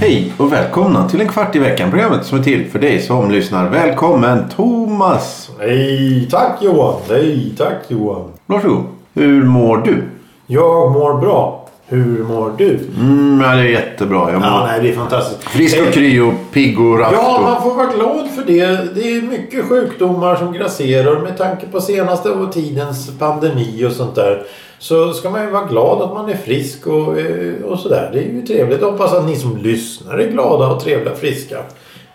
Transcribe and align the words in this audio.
Hej 0.00 0.32
och 0.36 0.52
välkomna 0.52 1.08
till 1.08 1.20
en 1.20 1.28
kvart 1.28 1.56
i 1.56 1.58
veckan. 1.58 1.90
Programmet 1.90 2.26
som 2.26 2.38
är 2.38 2.42
till 2.42 2.70
för 2.70 2.78
dig 2.78 3.00
som 3.00 3.30
lyssnar. 3.30 3.68
Välkommen 3.68 4.48
Thomas! 4.48 5.50
Nej 5.58 6.28
tack 6.30 6.62
Johan. 6.62 6.94
Nej 7.08 7.54
tack 7.58 7.76
Johan. 7.88 8.32
Varsågod. 8.46 8.84
Hur 9.14 9.44
mår 9.44 9.76
du? 9.76 10.02
Jag 10.46 10.92
mår 10.92 11.20
bra. 11.20 11.55
Hur 11.88 12.24
mår 12.24 12.52
du? 12.58 12.78
Mm, 13.00 13.40
ja, 13.44 13.54
det 13.54 13.60
är 13.62 13.64
jättebra. 13.64 14.32
Jag 14.32 14.40
mår 14.40 14.48
Ja, 14.48 14.66
nej, 14.66 14.80
det 14.82 14.88
är 14.90 14.94
fantastiskt. 14.96 15.42
frisk 15.48 15.80
och 15.80 15.86
Eh, 15.86 15.92
kry 15.92 16.20
och 16.20 16.32
pigg 16.52 16.80
och 16.80 16.98
rask. 16.98 17.14
Ja, 17.14 17.36
och- 17.36 17.42
man 17.42 17.62
får 17.62 17.74
vara 17.74 17.86
glad 17.92 18.30
för 18.30 18.44
det. 18.46 18.94
Det 18.94 19.16
är 19.16 19.22
mycket 19.22 19.64
sjukdomar 19.68 20.36
som 20.36 20.52
grasserar 20.52 21.20
med 21.20 21.38
tanke 21.38 21.66
på 21.66 21.80
senaste 21.80 22.28
tidens 22.52 23.18
pandemi 23.18 23.84
och 23.88 23.92
sånt 23.92 24.14
där. 24.14 24.42
Så 24.78 25.12
ska 25.12 25.30
man 25.30 25.44
ju 25.44 25.50
vara 25.50 25.64
glad 25.64 26.02
att 26.02 26.14
man 26.14 26.28
är 26.30 26.36
frisk 26.36 26.86
och, 26.86 27.18
eh, 27.18 27.62
och 27.64 27.78
sådär. 27.78 28.10
Det 28.12 28.18
är 28.18 28.22
ju 28.22 28.42
trevligt. 28.42 28.80
Jag 28.80 28.90
hoppas 28.90 29.12
att 29.12 29.26
ni 29.26 29.36
som 29.36 29.56
lyssnar 29.56 30.18
är 30.18 30.30
glada 30.30 30.66
och 30.66 30.80
trevliga 30.84 31.12
och 31.12 31.18
friska. 31.18 31.56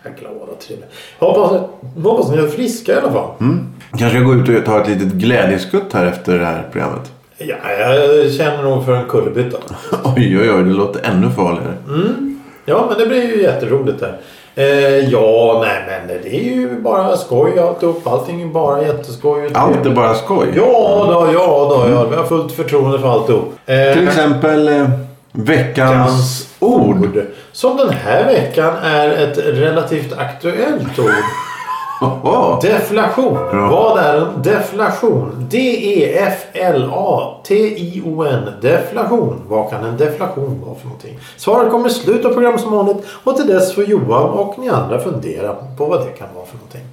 Är 0.02 0.10
glada 0.20 0.52
och 0.52 0.60
trevliga. 0.60 0.88
Jag 1.18 1.26
hoppas, 1.26 1.60
hoppas 2.04 2.30
ni 2.30 2.36
är 2.38 2.46
friska 2.46 2.92
i 2.92 2.96
alla 2.96 3.12
fall. 3.12 3.30
Mm. 3.40 3.66
Kanske 3.98 4.20
går 4.20 4.36
ut 4.36 4.58
och 4.58 4.64
tar 4.64 4.80
ett 4.80 4.88
litet 4.88 5.12
glädjeskutt 5.12 5.92
här 5.92 6.06
efter 6.06 6.38
det 6.38 6.44
här 6.44 6.68
programmet. 6.72 7.11
Ja, 7.46 7.56
jag 7.72 8.32
känner 8.32 8.62
nog 8.62 8.84
för 8.84 8.94
en 8.94 9.08
kullerbytta. 9.08 9.56
Oj, 10.04 10.38
oj, 10.40 10.50
oj. 10.50 10.62
Det 10.64 10.70
låter 10.70 11.00
ännu 11.10 11.30
farligare. 11.30 11.74
Ja, 12.64 12.86
men 12.88 12.98
det 12.98 13.06
blir 13.06 13.36
ju 13.36 13.42
jätteroligt 13.42 14.00
där. 14.00 14.16
Eh, 14.54 15.08
ja, 15.08 15.58
nej 15.64 15.82
men 15.86 16.08
det 16.22 16.34
är 16.36 16.44
ju 16.54 16.80
bara 16.80 17.16
skoj 17.16 17.58
alltihop. 17.58 18.06
Allting 18.06 18.42
är 18.42 18.46
bara 18.46 18.82
jätteskoj. 18.82 19.50
Allt 19.54 19.86
är 19.86 19.90
bara 19.90 20.14
skoj. 20.14 20.46
Ja 20.56 21.06
då, 21.08 21.32
ja 21.34 21.66
då, 21.70 21.92
ja. 21.92 22.04
Vi 22.10 22.16
har 22.16 22.24
fullt 22.24 22.52
förtroende 22.52 22.98
för 22.98 23.12
alltihop. 23.12 23.54
Eh, 23.66 23.92
Till 23.92 24.08
exempel 24.08 24.68
eh, 24.68 24.88
veckans 25.32 26.48
ord. 26.58 27.20
Som 27.52 27.76
den 27.76 27.90
här 27.90 28.24
veckan 28.24 28.74
är 28.82 29.10
ett 29.10 29.38
relativt 29.38 30.12
aktuellt 30.18 30.98
ord. 30.98 31.10
Deflation. 32.62 33.34
Ja. 33.52 33.68
Vad 33.70 33.98
är 33.98 34.16
en 34.16 34.42
deflation? 34.42 35.46
D-E-F-L-A-T-I-O-N. 35.50 36.82
Deflation. 38.60 39.42
Vad 39.48 39.70
kan 39.70 39.84
en 39.84 39.96
deflation 39.96 40.62
vara 40.66 40.74
för 40.74 40.84
någonting? 40.84 41.18
Svaret 41.36 41.70
kommer 41.70 41.88
i 41.88 41.90
slutet 41.90 42.26
av 42.26 42.30
programmet 42.32 42.60
som 42.60 42.72
vanligt. 42.72 43.06
Och 43.24 43.36
till 43.36 43.46
dess 43.46 43.74
får 43.74 43.84
Johan 43.84 44.30
och 44.30 44.58
ni 44.58 44.68
andra 44.68 44.98
fundera 44.98 45.54
på 45.78 45.84
vad 45.84 46.00
det 46.00 46.10
kan 46.10 46.28
vara 46.34 46.46
för 46.46 46.56
någonting. 46.56 46.84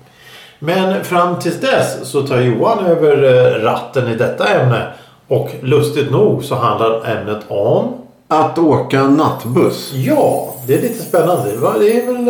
Men 0.59 1.03
fram 1.03 1.39
tills 1.39 1.59
dess 1.59 2.09
så 2.09 2.21
tar 2.21 2.37
Johan 2.37 2.85
över 2.85 3.23
eh, 3.23 3.63
ratten 3.63 4.07
i 4.07 4.15
detta 4.15 4.47
ämne. 4.47 4.87
Och 5.27 5.49
lustigt 5.61 6.11
nog 6.11 6.43
så 6.43 6.55
handlar 6.55 7.09
ämnet 7.09 7.39
om 7.47 7.93
Att 8.27 8.57
åka 8.57 9.03
nattbuss. 9.03 9.93
Ja, 9.93 10.53
det 10.67 10.73
är 10.73 10.81
lite 10.81 11.03
spännande. 11.03 11.51
Det 11.79 11.97
är 11.97 12.05
väl... 12.13 12.29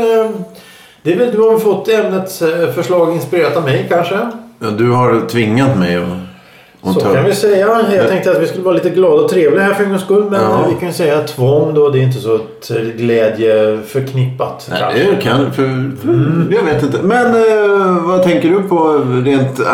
Det 1.03 1.13
är 1.13 1.17
väl 1.17 1.31
du 1.31 1.41
har 1.41 1.51
väl 1.51 1.59
fått 1.59 1.87
ämnets 1.87 2.43
förslag 2.75 3.13
inspirerat 3.13 3.57
av 3.57 3.63
mig 3.63 3.85
kanske? 3.89 4.15
Ja, 4.59 4.67
du 4.69 4.91
har 4.91 5.21
tvingat 5.29 5.77
mig 5.77 5.95
att, 5.95 6.93
Så 6.93 6.99
ta 6.99 7.13
kan 7.13 7.25
vi 7.25 7.33
säga. 7.35 7.67
Jag 7.95 8.07
tänkte 8.07 8.31
att 8.31 8.41
vi 8.41 8.47
skulle 8.47 8.63
vara 8.63 8.75
lite 8.75 8.89
glada 8.89 9.21
och 9.23 9.29
trevliga 9.29 9.63
här 9.63 9.73
för 9.73 9.83
en 9.83 9.89
gångs 9.89 10.01
skull. 10.01 10.23
Men 10.29 10.41
Ja. 10.41 10.65
vi 10.69 10.75
kan 10.75 10.87
ju 10.87 10.93
säga 10.93 11.21
tvång 11.23 11.73
då. 11.73 11.89
Det 11.89 11.99
är 11.99 12.03
inte 12.03 12.19
så 12.19 12.37
till 12.61 12.93
glädje 12.97 13.79
förknippat. 13.87 14.67
Nej, 14.71 14.79
kanske. 14.81 15.11
det 15.11 15.21
kan... 15.21 15.51
För, 15.53 15.95
för, 16.01 16.53
Jag 16.55 16.63
vet 16.63 16.83
inte. 16.83 17.01
Men 17.01 17.25
eh, 17.35 18.03
vad 18.07 18.23
tänker 18.23 18.49
du 18.49 18.61
på 18.63 18.97
rent... 19.25 19.59
eh, 19.59 19.65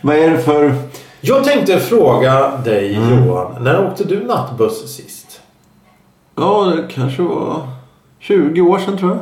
vad 0.00 0.16
är 0.16 0.30
det 0.30 0.38
för... 0.38 0.74
Jag 1.20 1.44
tänkte 1.44 1.78
fråga 1.78 2.52
dig 2.64 2.94
Mm. 2.96 3.26
Johan. 3.26 3.46
När 3.60 3.86
åkte 3.86 4.04
du 4.04 4.24
nattbuss 4.24 4.96
sist? 4.96 5.40
Ja, 6.36 6.72
det 6.76 6.94
kanske 6.94 7.22
var 7.22 7.56
20 8.20 8.60
år 8.60 8.78
sedan 8.78 8.98
tror 8.98 9.10
jag. 9.10 9.18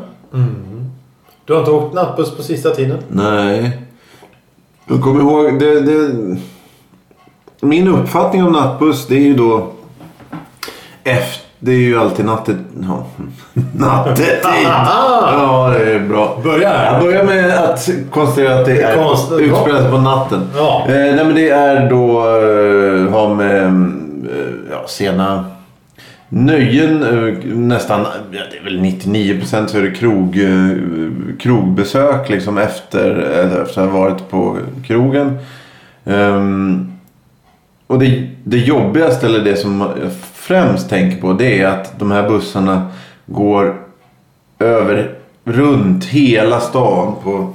Du 1.51 1.55
har 1.55 1.61
inte 1.61 1.71
åkt 1.73 1.95
nattbuss 1.95 2.37
på 2.37 2.43
sista 2.43 2.71
tiden? 2.71 2.99
Nej. 3.09 3.79
Jag 4.87 5.03
kommer 5.03 5.21
ihåg... 5.21 5.59
Det, 5.59 5.81
det, 5.81 6.11
min 7.61 7.89
uppfattning 7.89 8.45
om 8.45 8.53
nattbuss 8.53 9.07
det 9.07 9.15
är 9.15 9.21
ju 9.21 9.35
då... 9.35 9.67
Efter, 11.05 11.47
det 11.59 11.73
är 11.73 11.77
ju 11.79 11.99
alltid 11.99 12.25
nattet... 12.25 12.57
Ja, 12.83 13.07
nattetid. 13.75 14.35
Ja, 14.65 15.75
det 15.79 15.93
är 15.93 16.01
bra. 16.01 16.41
Börja 16.45 16.69
här. 16.69 16.93
Jag 16.93 17.03
börjar 17.03 17.25
med 17.25 17.59
att 17.59 17.89
konstatera 18.11 18.61
att 18.61 18.67
det 18.67 18.83
är 18.83 18.97
Konstigt. 18.97 19.41
utspelat 19.41 19.91
på 19.91 19.99
natten. 19.99 20.51
Ja. 20.57 20.85
Eh, 20.89 20.95
nej 20.95 21.25
men 21.25 21.35
det 21.35 21.51
är 21.51 21.91
då 21.91 22.19
eh, 22.19 23.13
ha 23.13 23.35
med 23.35 23.65
eh, 23.65 23.71
ja, 24.71 24.85
sena 24.87 25.45
nöjen. 26.31 27.03
Eh, 27.03 27.35
nästan, 27.45 28.07
ja, 28.31 28.41
det 28.51 28.57
är 28.57 28.65
väl 28.65 28.81
99% 28.81 29.67
så 29.67 29.79
är 29.79 29.83
det 29.83 29.91
krog, 29.91 30.39
eh, 30.39 30.77
krogbesök 31.39 32.29
liksom 32.29 32.59
efter, 32.59 33.39
eh, 33.39 33.63
efter 33.63 33.83
att 33.83 33.91
ha 33.91 34.01
varit 34.01 34.31
på 34.31 34.59
krogen. 34.87 35.39
Um, 36.05 36.93
och 37.87 37.99
det, 37.99 38.29
det 38.45 38.59
jobbigaste 38.59 39.27
eller 39.27 39.45
det 39.45 39.57
som 39.57 39.81
jag 39.81 40.13
främst 40.35 40.91
tänker 40.91 41.21
på 41.21 41.33
det 41.33 41.61
är 41.61 41.67
att 41.67 41.99
de 41.99 42.11
här 42.11 42.29
bussarna 42.29 42.89
går 43.27 43.75
över 44.59 45.15
runt 45.45 46.05
hela 46.05 46.61
stan 46.61 47.15
på 47.25 47.55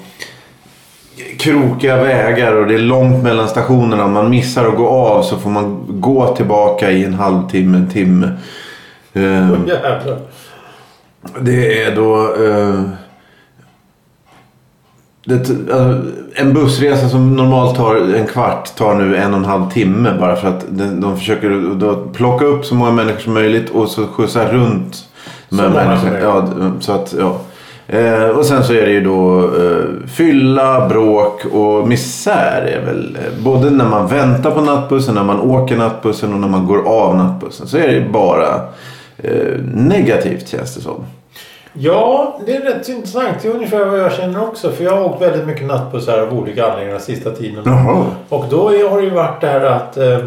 krokiga 1.40 1.98
vägar 1.98 2.56
och 2.56 2.68
det 2.68 2.74
är 2.74 2.80
långt 2.80 3.24
mellan 3.24 3.48
stationerna. 3.48 4.06
Om 4.06 4.12
man 4.12 4.30
missar 4.30 4.66
att 4.68 4.78
gå 4.78 4.88
av 4.88 5.22
så 5.22 5.38
får 5.38 5.50
man 5.50 5.86
gå 5.88 6.36
tillbaka 6.36 6.92
i 6.92 7.04
en 7.04 7.14
halvtimme, 7.14 7.78
en 7.78 7.90
timme. 7.90 8.32
Jävlar. 9.14 10.20
det 11.40 11.84
är 11.84 11.96
då... 11.96 12.36
Eh, 12.46 12.82
det, 15.28 15.50
alltså, 15.50 16.02
en 16.36 16.54
bussresa 16.54 17.10
som 17.10 17.36
normalt 17.36 17.78
tar 17.78 17.96
en 17.96 18.28
kvart 18.28 18.76
tar 18.76 18.96
nu 18.96 19.16
en 19.16 19.34
och 19.34 19.40
en 19.40 19.46
halv 19.46 19.70
timme 19.70 20.14
bara 20.20 20.36
för 20.36 20.48
att 20.48 20.66
de, 20.70 21.02
de 21.02 21.18
försöker 21.18 21.76
då 21.76 21.96
plocka 21.96 22.46
upp 22.46 22.66
så 22.66 22.76
många 22.76 22.92
människor 22.92 23.20
som 23.20 23.34
möjligt 23.34 23.70
och 23.70 23.90
så 23.90 24.08
skjutsa 24.08 24.52
runt 24.52 24.96
Så 25.50 25.56
människorna. 25.56 26.20
Ja, 26.20 26.48
så 26.80 26.92
att, 26.92 27.16
ja. 27.20 27.42
Eh, 27.88 28.30
och 28.30 28.46
sen 28.46 28.64
så 28.64 28.74
är 28.74 28.82
det 28.82 28.92
ju 28.92 29.04
då 29.04 29.40
eh, 29.40 30.08
fylla, 30.08 30.90
bråk 30.90 31.46
och 31.46 31.88
misär 31.88 32.62
är 32.62 32.86
väl 32.86 33.16
eh, 33.16 33.44
både 33.44 33.70
när 33.70 33.86
man 33.86 34.08
väntar 34.08 34.52
på 34.52 34.62
nattbussen, 34.62 35.16
när 35.16 35.24
man 35.24 35.40
åker 35.42 35.78
nattbussen 35.78 36.34
och 36.34 36.40
när 36.40 36.48
man 36.48 36.68
går 36.68 36.88
av 36.88 37.16
nattbussen. 37.16 37.68
Så 37.68 37.78
är 37.78 37.88
det 37.88 38.10
bara 38.10 38.56
eh, 39.18 39.60
negativt 39.74 40.48
känns 40.48 40.76
det 40.76 40.82
som. 40.82 41.06
Ja, 41.74 42.40
det 42.46 42.56
är 42.56 42.62
rätt 42.62 42.90
intressant. 42.90 43.38
Det 43.42 43.48
är 43.48 43.54
ungefär 43.54 43.86
vad 43.86 44.00
jag 44.00 44.14
känner 44.14 44.44
också. 44.44 44.72
För 44.72 44.84
jag 44.84 44.92
har 44.92 45.04
åkt 45.06 45.22
väldigt 45.22 45.48
mycket 45.48 45.66
nattbussar 45.66 46.20
av 46.20 46.34
olika 46.40 46.72
anledningar 46.72 47.00
sista 47.00 47.32
tiden. 47.32 47.64
Jaha. 47.66 48.06
Och 48.30 48.46
då 48.50 48.64
har 48.90 48.98
det 48.98 49.04
ju 49.04 49.10
varit 49.10 49.42
det 49.42 49.48
här 49.48 49.62
att... 49.62 49.98
Eh, 49.98 50.20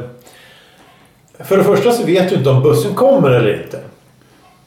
för 1.38 1.56
det 1.56 1.64
första 1.64 1.90
så 1.90 2.06
vet 2.06 2.30
du 2.30 2.36
inte 2.36 2.50
om 2.50 2.62
bussen 2.62 2.94
kommer 2.94 3.30
eller 3.30 3.62
inte. 3.62 3.80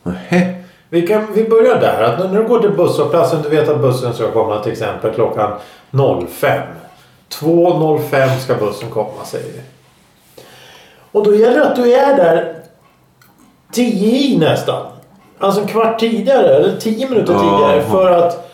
Nähä. 0.04 0.61
Vi, 0.94 1.08
kan, 1.08 1.28
vi 1.34 1.50
börjar 1.50 1.80
där. 1.80 2.04
Att 2.04 2.20
när 2.20 2.42
du 2.42 2.48
går 2.48 2.60
till 2.60 2.72
busshållplatsen, 2.72 3.42
du 3.42 3.50
vet 3.50 3.70
att 3.70 3.82
bussen 3.82 4.14
ska 4.14 4.32
komma 4.32 4.60
till 4.60 4.72
exempel 4.72 5.14
klockan 5.14 5.52
05. 6.30 6.62
2.05 7.30 8.38
ska 8.38 8.56
bussen 8.56 8.90
komma 8.90 9.26
säger 9.26 9.46
vi. 9.46 9.62
Och 11.12 11.24
då 11.24 11.36
gäller 11.36 11.60
det 11.60 11.68
att 11.68 11.76
du 11.76 11.94
är 11.94 12.18
där 12.18 12.56
10 13.72 14.18
i 14.18 14.38
nästan. 14.38 14.86
Alltså 15.40 15.62
en 15.62 15.68
kvart 15.68 16.00
tidigare 16.00 16.56
eller 16.56 16.78
10 16.78 17.10
minuter 17.10 17.34
tidigare. 17.34 17.82
För 17.82 18.12
att... 18.12 18.52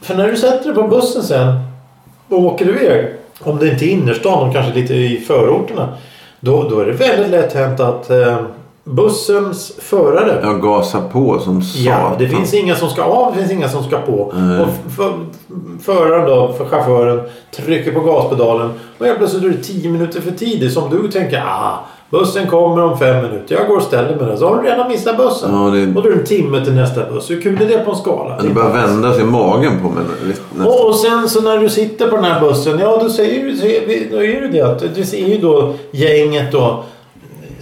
För 0.00 0.14
när 0.14 0.28
du 0.28 0.36
sätter 0.36 0.64
dig 0.64 0.74
på 0.74 0.88
bussen 0.88 1.22
sen 1.22 1.54
och 2.28 2.38
åker 2.38 2.68
iväg. 2.68 3.14
Om 3.40 3.58
det 3.58 3.68
inte 3.68 3.84
är 3.84 3.88
innerstan 3.88 4.48
och 4.48 4.54
kanske 4.54 4.72
lite 4.72 4.94
i 4.94 5.20
förorterna. 5.20 5.96
Då, 6.40 6.68
då 6.68 6.80
är 6.80 6.86
det 6.86 6.92
väldigt 6.92 7.30
lätt 7.30 7.52
hänt 7.52 7.80
att 7.80 8.10
eh, 8.10 8.38
bussens 8.90 9.72
förare 9.78 10.40
Jag 10.42 10.62
gasar 10.62 11.00
på 11.12 11.38
som 11.40 11.62
satan. 11.62 11.84
Ja, 11.84 12.12
det 12.18 12.28
finns 12.28 12.54
inga 12.54 12.74
som 12.74 12.88
ska 12.90 13.02
av, 13.02 13.32
det 13.32 13.38
finns 13.40 13.52
inga 13.52 13.68
som 13.68 13.84
ska 13.84 13.96
på. 13.98 14.32
Nej. 14.36 14.60
Och 14.60 14.68
för, 14.96 15.12
föraren 15.82 16.26
då, 16.26 16.52
för 16.58 16.64
chauffören, 16.64 17.20
trycker 17.56 17.92
på 17.92 18.00
gaspedalen. 18.00 18.70
Och 18.98 19.06
helt 19.06 19.18
plötsligt 19.18 19.44
är 19.44 19.48
det 19.48 19.62
10 19.62 19.88
minuter 19.90 20.20
för 20.20 20.30
tidigt. 20.30 20.72
Som 20.72 20.90
du 20.90 21.08
tänker, 21.10 21.38
ah, 21.46 21.84
bussen 22.10 22.46
kommer 22.46 22.82
om 22.84 22.98
fem 22.98 23.16
minuter. 23.26 23.54
Jag 23.54 23.66
går 23.68 23.76
och 23.76 23.82
ställer 23.82 24.16
mig 24.16 24.26
där. 24.26 24.36
Så 24.36 24.48
har 24.48 24.62
du 24.62 24.68
redan 24.68 24.88
missat 24.88 25.16
bussen. 25.16 25.50
Ja, 25.54 25.70
det- 25.70 25.86
Och 25.96 26.02
då 26.02 26.08
är 26.08 26.12
det 26.12 26.18
en 26.20 26.24
timme 26.26 26.64
till 26.64 26.74
nästa 26.74 27.10
buss. 27.10 27.30
Hur 27.30 27.40
kul 27.40 27.62
är 27.62 27.66
det 27.66 27.78
på 27.78 27.90
en 27.90 27.96
skala? 27.96 28.38
Det 28.42 28.48
börjar 28.48 28.72
vända 28.72 29.12
sig 29.12 29.22
i 29.22 29.26
magen 29.26 29.72
på 29.82 29.88
mig. 29.88 30.04
nästan. 30.54 30.66
Och 30.88 30.94
sen 30.94 31.28
så 31.28 31.40
när 31.40 31.58
du 31.58 31.68
sitter 31.68 32.08
på 32.08 32.16
den 32.16 32.24
här 32.24 32.40
bussen, 32.40 32.78
ja 32.78 32.98
då 33.02 33.08
säger 33.08 33.44
du, 33.44 33.52
då 34.10 34.22
är 34.22 34.40
det 34.40 34.48
det 34.48 34.60
att 34.62 34.94
du 34.94 35.04
ser 35.04 35.26
ju 35.26 35.38
då 35.38 35.72
gänget 35.90 36.52
då 36.52 36.82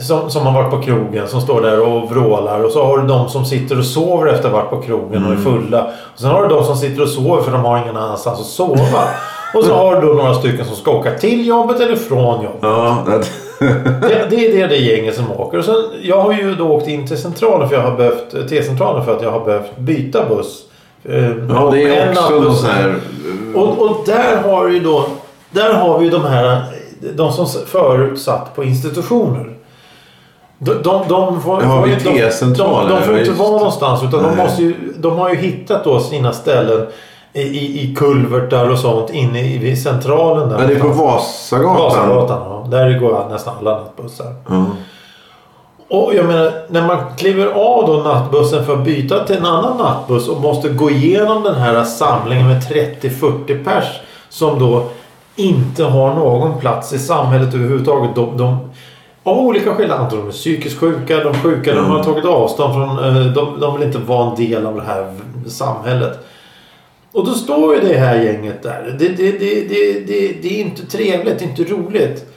som, 0.04 0.30
som 0.30 0.46
har 0.46 0.62
varit 0.62 0.70
på 0.70 0.82
krogen 0.82 1.28
som 1.28 1.40
står 1.40 1.60
där 1.60 1.80
och 1.80 2.10
vrålar. 2.10 2.60
Och 2.64 2.70
så 2.70 2.84
har 2.84 2.98
du 2.98 3.06
de 3.06 3.28
som 3.28 3.44
sitter 3.44 3.78
och 3.78 3.84
sover 3.84 4.26
efter 4.26 4.48
att 4.48 4.54
ha 4.54 4.60
varit 4.60 4.70
på 4.70 4.82
krogen 4.82 5.26
och 5.26 5.32
är 5.32 5.36
fulla. 5.36 5.84
Och 6.14 6.20
sen 6.20 6.30
har 6.30 6.42
du 6.42 6.48
de 6.48 6.64
som 6.64 6.76
sitter 6.76 7.02
och 7.02 7.08
sover 7.08 7.42
för 7.42 7.52
de 7.52 7.64
har 7.64 7.78
ingen 7.78 7.96
annanstans 7.96 8.40
att 8.40 8.46
sova. 8.46 9.04
Och 9.54 9.64
så 9.64 9.74
har 9.74 10.00
du 10.00 10.06
då 10.06 10.12
några 10.12 10.34
stycken 10.34 10.64
som 10.66 10.76
ska 10.76 10.90
åka 10.90 11.18
till 11.18 11.46
jobbet 11.46 11.80
eller 11.80 11.96
från 11.96 12.42
jobbet. 12.42 12.58
Ja, 12.60 13.04
det, 13.06 13.22
Det, 14.00 14.26
det 14.30 14.46
är 14.46 14.52
det, 14.52 14.66
det 14.66 14.76
gänget 14.76 15.14
som 15.14 15.32
åker. 15.32 15.58
Och 15.58 15.64
sen, 15.64 15.74
jag 16.02 16.20
har 16.20 16.32
ju 16.32 16.54
då 16.54 16.68
åkt 16.68 16.88
in 16.88 17.06
till 17.06 17.18
centralen 17.18 17.68
för 17.68 17.76
jag 17.76 17.82
har 17.82 17.96
behövt, 17.96 18.48
T-centralen 18.48 19.04
för 19.04 19.16
att 19.16 19.22
jag 19.22 19.30
har 19.30 19.44
behövt 19.44 19.76
byta 19.76 20.28
buss. 20.28 20.62
Eh, 21.04 21.30
ja, 21.48 21.70
det 21.72 21.82
är 21.82 22.06
en 22.06 22.18
också 22.18 22.40
någon 22.40 22.56
sån 22.56 22.70
här... 22.70 22.94
Och, 23.54 23.82
och 23.82 23.96
där 24.06 24.42
har 24.42 24.64
vi 24.64 24.74
ju 24.74 24.80
då 24.80 25.06
Där 25.50 25.74
har 25.74 25.98
vi 25.98 26.08
de 26.08 26.24
här 26.24 26.62
De 27.16 27.32
som 27.32 27.46
förut 27.66 28.20
satt 28.20 28.56
på 28.56 28.64
institutioner. 28.64 29.54
De, 30.58 30.82
de, 30.82 31.08
de 31.08 31.40
får, 31.40 31.62
Ja, 31.62 31.68
får 31.68 31.86
de, 31.86 31.94
de, 32.54 32.88
de 32.88 33.02
får 33.02 33.18
inte 33.18 33.30
vara 33.30 33.50
någonstans 33.50 34.02
utan 34.02 34.22
de, 34.22 34.36
måste 34.36 34.62
ju, 34.62 34.74
de 34.96 35.18
har 35.18 35.30
ju 35.30 35.36
hittat 35.36 35.84
då 35.84 36.00
sina 36.00 36.32
ställen 36.32 36.86
i, 37.32 37.42
i, 37.42 37.82
i 37.82 37.94
kulvertar 37.94 38.70
och 38.70 38.78
sånt 38.78 39.10
inne 39.10 39.40
i 39.40 39.58
vid 39.58 39.82
centralen 39.82 40.48
där. 40.48 40.60
Ja, 40.60 40.66
det 40.66 40.74
är 40.74 40.80
på. 40.80 40.88
Vasagatan. 40.88 41.76
Vasagatan. 41.76 42.42
Ja. 42.44 42.66
Där 42.70 42.98
går 42.98 43.28
nästan 43.30 43.54
alla 43.60 43.78
nattbussar. 43.78 44.34
Ja. 44.48 44.64
Och 45.88 46.14
jag 46.14 46.26
menar, 46.26 46.52
när 46.68 46.86
man 46.86 46.98
kliver 47.16 47.46
av 47.46 47.86
då 47.86 48.10
nattbussen 48.10 48.64
för 48.64 48.72
att 48.72 48.84
byta 48.84 49.24
till 49.24 49.36
en 49.36 49.46
annan 49.46 49.76
nattbuss 49.78 50.28
och 50.28 50.40
måste 50.40 50.68
gå 50.68 50.90
igenom 50.90 51.42
den 51.42 51.54
här 51.54 51.84
samlingen 51.84 52.48
med 52.48 52.62
30-40 52.62 53.64
pers 53.64 54.00
som 54.28 54.58
då 54.58 54.84
inte 55.36 55.84
har 55.84 56.14
någon 56.14 56.60
plats 56.60 56.92
i 56.92 56.98
samhället 56.98 57.54
överhuvudtaget. 57.54 58.14
De, 58.14 58.36
de, 58.36 58.58
av 59.24 59.38
olika 59.38 59.74
skäl, 59.74 59.90
antingen 59.90 60.24
de 60.24 60.28
är 60.28 60.32
psykiskt 60.32 60.78
sjuka, 60.78 61.24
de 61.24 61.34
sjuka, 61.34 61.74
de 61.74 61.84
har 61.84 62.04
tagit 62.04 62.24
avstånd 62.24 62.74
från, 62.74 62.98
eh, 63.04 63.26
de, 63.32 63.60
de 63.60 63.78
vill 63.78 63.86
inte 63.86 63.98
vara 63.98 64.30
en 64.30 64.36
del 64.36 64.66
av 64.66 64.74
det 64.76 64.82
här 64.82 65.12
samhället. 65.46 66.18
Och 67.12 67.26
då 67.26 67.32
står 67.32 67.74
ju 67.74 67.80
det 67.80 67.98
här 67.98 68.20
gänget 68.22 68.62
där. 68.62 68.96
Det, 68.98 69.08
det, 69.08 69.32
det, 69.32 69.68
det, 69.68 70.00
det, 70.06 70.42
det 70.42 70.60
är 70.60 70.60
inte 70.60 70.86
trevligt, 70.86 71.38
det 71.38 71.44
är 71.44 71.48
inte 71.48 71.64
roligt. 71.64 72.30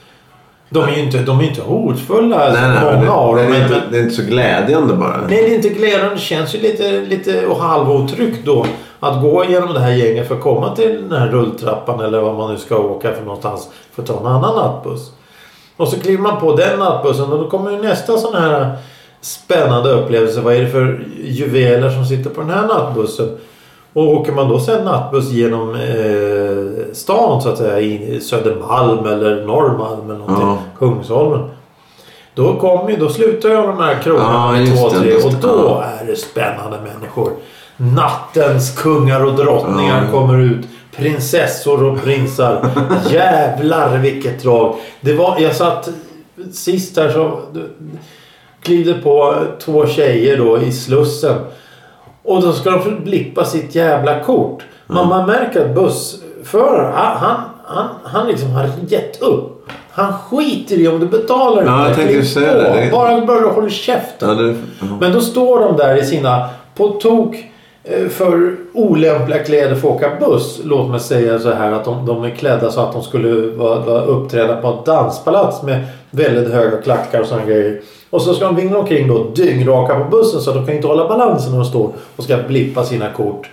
De 0.70 0.84
är 0.84 0.96
ju 0.96 1.02
inte, 1.02 1.18
de 1.18 1.40
är 1.40 1.44
inte 1.44 1.62
hotfulla, 1.62 2.52
Nej, 2.52 2.68
nej, 2.68 2.94
många 2.94 3.12
av 3.12 3.36
det, 3.36 3.42
dem. 3.42 3.52
det, 3.52 3.58
inte, 3.58 3.82
det 3.90 3.98
är 3.98 4.02
inte 4.02 4.14
så 4.14 4.22
glädjande 4.22 4.94
bara. 4.94 5.16
Nej, 5.16 5.26
det 5.28 5.50
är 5.50 5.54
inte 5.54 5.68
glädjande. 5.68 6.14
Det 6.14 6.20
känns 6.20 6.54
ju 6.54 6.60
lite, 6.60 7.00
lite 7.00 7.46
och 7.46 7.56
halvotryggt 7.56 8.44
då. 8.44 8.66
Att 9.00 9.22
gå 9.22 9.44
igenom 9.44 9.74
det 9.74 9.80
här 9.80 9.92
gänget 9.92 10.28
för 10.28 10.34
att 10.34 10.40
komma 10.40 10.74
till 10.76 11.08
den 11.08 11.20
här 11.20 11.28
rulltrappan 11.28 12.00
eller 12.00 12.20
vad 12.20 12.34
man 12.34 12.52
nu 12.52 12.58
ska 12.58 12.78
åka 12.78 13.12
för 13.12 13.22
någonstans. 13.22 13.68
För 13.94 14.02
att 14.02 14.08
ta 14.08 14.20
en 14.20 14.26
annan 14.26 14.56
nattbuss. 14.56 15.10
Och 15.78 15.88
så 15.88 16.00
kliver 16.00 16.22
man 16.22 16.40
på 16.40 16.56
den 16.56 16.78
nattbussen 16.78 17.32
och 17.32 17.38
då 17.38 17.50
kommer 17.50 17.70
ju 17.70 17.82
nästa 17.82 18.18
sån 18.18 18.34
här 18.34 18.76
spännande 19.20 19.90
upplevelse. 19.92 20.40
Vad 20.40 20.54
är 20.54 20.60
det 20.60 20.68
för 20.70 21.04
juveler 21.24 21.90
som 21.90 22.04
sitter 22.04 22.30
på 22.30 22.40
den 22.40 22.50
här 22.50 22.66
nattbussen? 22.66 23.28
Och 23.92 24.08
åker 24.08 24.32
man 24.32 24.48
då 24.48 24.60
sen 24.60 24.84
nattbuss 24.84 25.30
genom 25.30 25.74
eh, 25.74 26.92
stan 26.94 27.42
så 27.42 27.48
att 27.48 27.58
säga 27.58 27.80
i 27.80 28.20
Södermalm 28.20 29.06
eller 29.06 29.46
Norrmalm 29.46 30.04
eller 30.10 30.18
någonting. 30.18 30.46
Ja. 30.48 30.58
Kungsholmen. 30.78 31.48
Då 32.34 32.56
kommer 32.56 32.90
ju, 32.90 32.96
då 32.96 33.08
slutar 33.08 33.48
jag 33.48 33.68
de 33.68 33.78
här 33.78 33.94
krogarna 34.02 34.58
Ja, 34.58 34.76
två, 34.76 34.90
tre 34.90 35.14
och 35.14 35.32
då 35.40 35.82
är 36.00 36.06
det 36.06 36.16
spännande 36.16 36.78
människor. 36.94 37.32
Nattens 37.76 38.76
kungar 38.78 39.24
och 39.24 39.34
drottningar 39.34 40.02
Ja. 40.06 40.12
kommer 40.18 40.38
ut. 40.40 40.66
Prinsessor 40.98 41.84
och 41.84 42.02
prinsar. 42.02 42.70
Jävlar 43.10 43.98
vilket 43.98 44.42
drag. 44.42 44.76
Det 45.00 45.12
var, 45.12 45.38
jag 45.40 45.56
satt 45.56 45.88
sist 46.52 46.96
här 46.96 47.10
så 47.10 47.40
klivde 48.62 48.94
på 48.94 49.34
två 49.60 49.86
tjejer 49.86 50.36
då 50.36 50.58
i 50.58 50.72
Slussen. 50.72 51.36
Och 52.22 52.42
då 52.42 52.52
ska 52.52 52.70
de 52.70 53.04
blippa 53.04 53.44
sitt 53.44 53.74
jävla 53.74 54.20
kort. 54.20 54.62
Men 54.86 55.08
man 55.08 55.26
märker 55.26 55.64
att 55.64 55.74
bussföraren, 55.74 56.92
han, 56.94 57.40
han, 57.64 57.88
han, 58.04 58.28
liksom 58.28 58.50
har 58.50 58.70
gett 58.88 59.22
upp. 59.22 59.68
Han 59.90 60.12
skiter 60.12 60.76
i 60.76 60.88
om 60.88 61.00
du 61.00 61.06
betalar 61.06 61.64
Ja, 61.64 61.88
jag 61.88 61.96
tänkte 61.96 62.24
säga 62.24 62.54
det. 62.54 62.88
Bara 62.92 63.26
bara 63.26 63.40
du 63.40 63.46
håller 63.46 63.68
käften. 63.68 64.28
Ja, 64.28 64.34
det, 64.34 64.56
ja. 64.80 64.86
Men 65.00 65.12
då 65.12 65.20
står 65.20 65.60
de 65.60 65.76
där 65.76 65.96
i 65.96 66.06
sina 66.06 66.48
på 66.74 66.88
tok 66.88 67.36
för 68.10 68.56
olämpliga 68.72 69.44
kläder 69.44 69.74
för 69.74 69.88
att 69.88 69.94
åka 69.94 70.10
buss. 70.20 70.60
Låt 70.64 70.90
mig 70.90 71.00
säga 71.00 71.38
så 71.38 71.50
här 71.52 71.72
att 71.72 71.84
de, 71.84 72.06
de 72.06 72.24
är 72.24 72.30
klädda 72.30 72.70
så 72.70 72.80
att 72.80 72.92
de 72.92 73.02
skulle 73.02 73.56
vara, 73.56 73.80
vara 73.80 74.02
uppträda 74.04 74.56
på 74.56 74.68
ett 74.68 74.84
danspalats 74.86 75.62
med 75.62 75.86
väldigt 76.10 76.52
höga 76.52 76.76
klackar 76.82 77.20
och 77.20 77.26
sådana 77.26 77.46
grejer. 77.46 77.80
Och 78.10 78.22
så 78.22 78.34
ska 78.34 78.44
de 78.44 78.56
vingla 78.56 78.78
omkring 78.78 79.08
då 79.08 79.26
dyngraka 79.34 79.98
på 79.98 80.04
bussen 80.10 80.40
så 80.40 80.50
att 80.50 80.56
de 80.56 80.66
kan 80.66 80.74
inte 80.74 80.88
hålla 80.88 81.08
balansen 81.08 81.50
när 81.52 81.58
de 81.58 81.64
står 81.64 81.90
och 82.16 82.24
ska 82.24 82.36
blippa 82.48 82.84
sina 82.84 83.12
kort. 83.12 83.50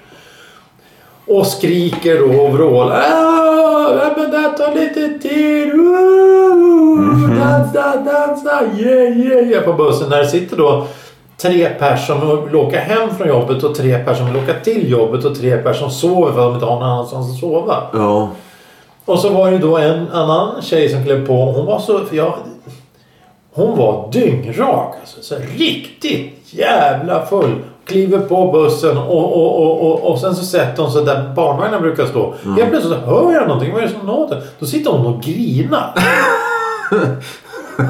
Och 1.28 1.48
skriker 1.48 2.20
då 2.20 2.42
och 2.42 2.54
vrålar. 2.54 3.04
"Ah, 3.12 4.14
men 4.18 4.32
det 4.32 4.50
tar 4.58 4.76
lite 4.76 5.20
tid. 5.30 5.74
Ooh, 5.74 7.30
Dansa, 7.40 7.96
dansa, 8.06 8.62
yeah, 8.78 9.18
yeah, 9.18 9.50
yeah. 9.50 9.64
På 9.64 9.74
bussen. 9.74 10.10
Där 10.10 10.24
sitter 10.24 10.58
då 10.58 10.88
tre 11.38 11.70
pers 11.70 12.08
som 12.08 12.46
vill 12.46 12.56
åka 12.56 12.80
hem 12.80 13.10
från 13.18 13.28
jobbet 13.28 13.64
och 13.64 13.76
tre 13.76 13.98
pers 13.98 14.18
som 14.18 14.26
vill 14.26 14.44
åka 14.44 14.54
till 14.54 14.92
jobbet 14.92 15.26
och 15.26 15.36
tre 15.36 15.58
pers 15.58 15.80
som 15.80 15.92
sover 15.92 16.32
för 16.34 16.40
att 16.40 16.46
de 16.48 16.54
inte 16.54 16.66
har 16.66 16.76
någon 16.76 16.84
annanstans 16.90 17.34
att 17.34 17.40
sova. 17.40 17.84
ja. 17.94 18.30
Och 19.06 19.20
så 19.20 19.30
var 19.30 19.52
det 19.52 19.58
då 19.58 19.78
en 19.78 20.12
annan 20.12 20.62
tjej 20.62 20.90
som 20.90 21.04
klev 21.04 21.28
på. 21.28 21.34
Hon 21.34 21.66
var 21.66 21.80
så... 21.80 22.06
För 22.06 22.16
jag, 22.16 22.34
hon 23.54 23.78
var 23.78 24.10
dyngrak. 24.12 24.96
Alltså, 25.02 25.22
så 25.22 25.36
riktigt 25.58 26.54
jävla 26.54 27.26
full. 27.26 27.56
Kliver 27.86 28.20
på 28.20 28.52
bussen 28.52 28.98
och, 28.98 29.34
och, 29.34 29.62
och, 29.62 29.82
och, 29.82 30.12
och 30.12 30.20
sen 30.20 30.36
så 30.36 30.46
sätter 30.46 30.84
hon 30.84 30.92
sig 30.92 31.06
där 31.06 31.34
barnvagnen 31.36 31.82
brukar 31.82 32.06
stå. 32.06 32.34
Helt 32.58 32.70
plötsligt 32.70 32.94
så 32.94 33.00
hör 33.00 33.34
jag 33.34 33.48
någonting. 33.48 33.74
Vad 33.74 33.84
är 33.84 33.88
det 33.88 33.94
som 34.00 34.08
låter? 34.08 34.42
Då 34.60 34.66
sitter 34.66 34.92
hon 34.92 35.06
och 35.06 35.22
grinar. 35.24 35.94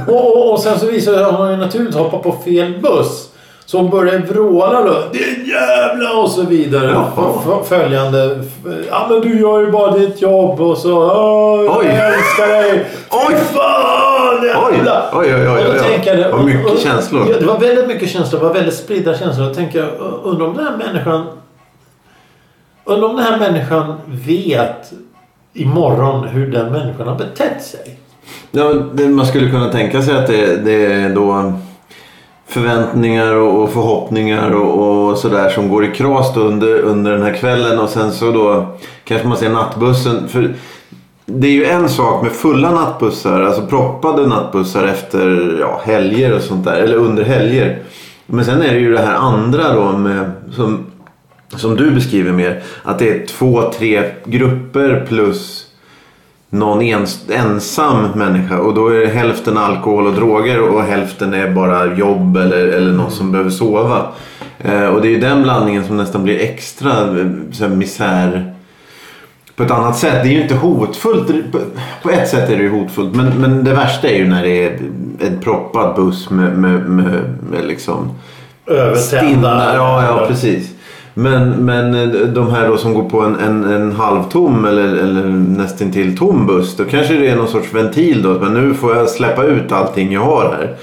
och, 0.07 0.37
och, 0.37 0.51
och 0.53 0.59
sen 0.59 0.79
så 0.79 0.85
visar 0.85 1.11
det 1.11 1.17
sig 1.17 1.27
att 1.27 1.35
hon 1.35 1.59
naturligt 1.59 1.95
hoppat 1.95 2.23
på 2.23 2.31
fel 2.31 2.73
buss. 2.81 3.29
Så 3.65 3.77
hon 3.77 3.89
börjar 3.89 4.19
vråla 4.19 4.81
då. 4.81 4.93
Din 5.13 5.45
jävla 5.45 6.13
och 6.13 6.31
så 6.31 6.41
vidare. 6.41 7.05
F- 7.17 7.67
följande. 7.69 8.43
Ja 8.89 9.07
men 9.09 9.21
du 9.21 9.39
gör 9.39 9.59
ju 9.59 9.71
bara 9.71 9.91
ditt 9.97 10.21
jobb 10.21 10.61
och 10.61 10.77
så. 10.77 10.97
Åh, 11.03 11.77
Oj. 11.79 11.85
jag 11.85 12.07
älskar 12.13 12.47
dig. 12.47 12.85
Oj. 13.11 13.35
Fan 13.53 14.39
Oj, 14.41 14.47
jävla. 14.75 15.09
oj, 15.13 15.35
oj, 15.35 15.49
oj, 15.49 15.49
Och 15.49 15.73
då 15.73 15.79
oj. 15.83 15.89
tänker 15.91 16.17
jag, 16.17 16.31
Vad 16.31 16.45
mycket 16.45 16.71
och- 16.73 16.79
känslor. 16.79 17.27
Ja, 17.31 17.39
det 17.39 17.45
var 17.45 17.59
väldigt 17.59 17.87
mycket 17.87 18.09
känslor. 18.09 18.39
Det 18.39 18.45
var 18.47 18.53
väldigt 18.53 18.73
spridda 18.75 19.17
känslor. 19.17 19.47
Då 19.47 19.53
tänker 19.53 19.79
jag, 19.79 19.89
undrar 20.23 20.47
om 20.47 20.57
den 20.57 20.65
här 20.65 20.77
människan... 20.77 21.25
Undrar 22.85 23.09
om 23.09 23.15
den 23.15 23.25
här 23.25 23.39
människan 23.39 23.93
vet 24.05 24.91
imorgon 25.53 26.27
hur 26.27 26.51
den 26.51 26.71
människan 26.71 27.07
har 27.07 27.15
betett 27.15 27.63
sig. 27.63 27.99
Ja, 28.51 28.73
det, 28.93 29.07
man 29.07 29.25
skulle 29.25 29.49
kunna 29.49 29.71
tänka 29.71 30.01
sig 30.01 30.15
att 30.17 30.27
det, 30.27 30.55
det 30.55 30.85
är 30.85 31.09
då 31.09 31.53
förväntningar 32.55 33.33
och, 33.33 33.71
förhoppningar 33.71 34.51
och, 34.51 35.09
och 35.09 35.17
sådär 35.17 35.49
som 35.49 35.69
går 35.69 35.85
i 35.85 35.91
kras 35.91 36.37
under, 36.37 36.79
under 36.79 37.11
den 37.11 37.21
här 37.21 37.33
kvällen 37.33 37.79
och 37.79 37.89
sen 37.89 38.11
så 38.11 38.31
då 38.31 38.65
kanske 39.03 39.27
man 39.27 39.37
ser 39.37 39.49
nattbussen. 39.49 40.27
För 40.27 40.53
det 41.25 41.47
är 41.47 41.51
ju 41.51 41.65
en 41.65 41.89
sak 41.89 42.23
med 42.23 42.31
fulla 42.31 42.71
nattbussar, 42.71 43.41
alltså 43.41 43.65
proppade 43.65 44.27
nattbussar 44.27 44.87
efter 44.87 45.57
ja, 45.59 45.81
helger 45.85 46.35
och 46.35 46.41
sånt 46.41 46.65
där, 46.65 46.75
eller 46.75 46.95
under 46.95 47.23
helger. 47.23 47.79
Men 48.25 48.45
sen 48.45 48.61
är 48.61 48.73
det 48.73 48.79
ju 48.79 48.93
det 48.93 49.01
här 49.01 49.15
andra 49.15 49.73
då 49.73 49.97
med, 49.97 50.31
som, 50.51 50.85
som 51.55 51.75
du 51.75 51.91
beskriver 51.91 52.31
mer, 52.31 52.63
att 52.83 52.99
det 52.99 53.09
är 53.09 53.25
två, 53.25 53.71
tre 53.77 54.03
grupper 54.25 55.05
plus 55.07 55.64
någon 56.59 56.81
ens, 56.81 57.29
ensam 57.29 58.07
människa 58.15 58.57
och 58.59 58.73
då 58.73 58.87
är 58.87 58.99
det 58.99 59.07
hälften 59.07 59.57
alkohol 59.57 60.07
och 60.07 60.13
droger 60.13 60.61
och 60.61 60.83
hälften 60.83 61.33
är 61.33 61.51
bara 61.51 61.95
jobb 61.95 62.37
eller, 62.37 62.67
eller 62.67 62.91
någon 62.91 63.11
som 63.11 63.31
behöver 63.31 63.49
sova. 63.51 64.05
Eh, 64.59 64.85
och 64.85 65.01
det 65.01 65.07
är 65.07 65.11
ju 65.11 65.19
den 65.19 65.43
blandningen 65.43 65.85
som 65.85 65.97
nästan 65.97 66.23
blir 66.23 66.39
extra 66.39 66.91
eh, 66.91 67.25
så 67.51 67.67
misär 67.69 68.53
på 69.55 69.63
ett 69.63 69.71
annat 69.71 69.97
sätt. 69.97 70.23
Det 70.23 70.29
är 70.29 70.33
ju 70.33 70.41
inte 70.41 70.55
hotfullt. 70.55 71.51
På- 71.51 71.59
På 72.03 72.09
ett 72.09 72.29
sätt 72.29 72.49
är 72.49 72.55
det 72.57 72.63
ju 72.63 72.69
hotfullt 72.69 73.15
men, 73.15 73.27
men 73.41 73.63
det 73.63 73.73
värsta 73.73 74.07
är 74.07 74.17
ju 74.17 74.27
när 74.27 74.43
det 74.43 74.63
är 74.67 74.79
en 75.19 75.39
proppad 75.43 75.95
buss 75.95 76.29
med, 76.29 76.57
med, 76.57 76.89
med, 76.89 77.21
med 77.51 77.65
liksom 77.65 78.09
Övertända. 78.67 78.97
Stinna, 79.01 79.75
ja, 79.75 80.03
ja 80.05 80.25
precis. 80.27 80.74
Men, 81.17 81.65
men 81.65 81.95
eh, 81.95 82.27
de 82.27 82.49
här 82.49 82.67
då 82.67 82.77
som 82.77 82.93
går 82.93 83.09
på 83.09 83.21
en, 83.21 83.35
en, 83.35 83.63
en 83.63 83.91
halvtom 83.91 84.65
eller, 84.65 84.87
eller 84.87 85.23
nästintill 85.57 86.17
tom 86.17 86.47
buss. 86.47 86.75
Då 86.77 86.83
kanske 86.85 87.13
det 87.13 87.27
är 87.27 87.35
någon 87.35 87.47
sorts 87.47 87.73
ventil 87.73 88.21
då. 88.21 88.29
Men 88.29 88.53
nu 88.53 88.73
får 88.73 88.95
jag 88.95 89.09
släppa 89.09 89.43
ut 89.43 89.71
allting 89.71 90.11
jag 90.11 90.21
har 90.21 90.43
här. 90.43 90.75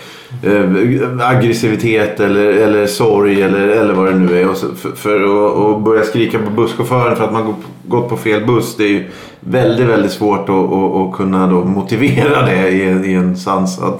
Eh, 0.42 1.28
aggressivitet 1.28 2.20
eller, 2.20 2.46
eller 2.46 2.86
sorg 2.86 3.42
eller, 3.42 3.68
eller 3.68 3.94
vad 3.94 4.06
det 4.06 4.18
nu 4.18 4.40
är. 4.40 4.50
Och 4.50 4.56
så, 4.56 4.66
för 4.74 4.90
för 4.90 5.20
att 5.20 5.56
och 5.56 5.80
börja 5.80 6.02
skrika 6.02 6.38
på 6.38 6.50
busschauffören 6.50 7.16
för 7.16 7.24
att 7.24 7.32
man 7.32 7.54
gått 7.86 8.08
på 8.08 8.16
fel 8.16 8.46
buss. 8.46 8.76
Det 8.76 8.84
är 8.84 8.88
ju 8.88 9.10
väldigt, 9.40 9.86
väldigt 9.86 10.12
svårt 10.12 10.48
att, 10.48 10.72
att, 10.72 10.96
att 10.96 11.16
kunna 11.16 11.46
då 11.46 11.64
motivera 11.64 12.46
det 12.46 12.68
i, 12.68 12.82
i 12.82 13.14
en 13.14 13.36
sansad 13.36 13.98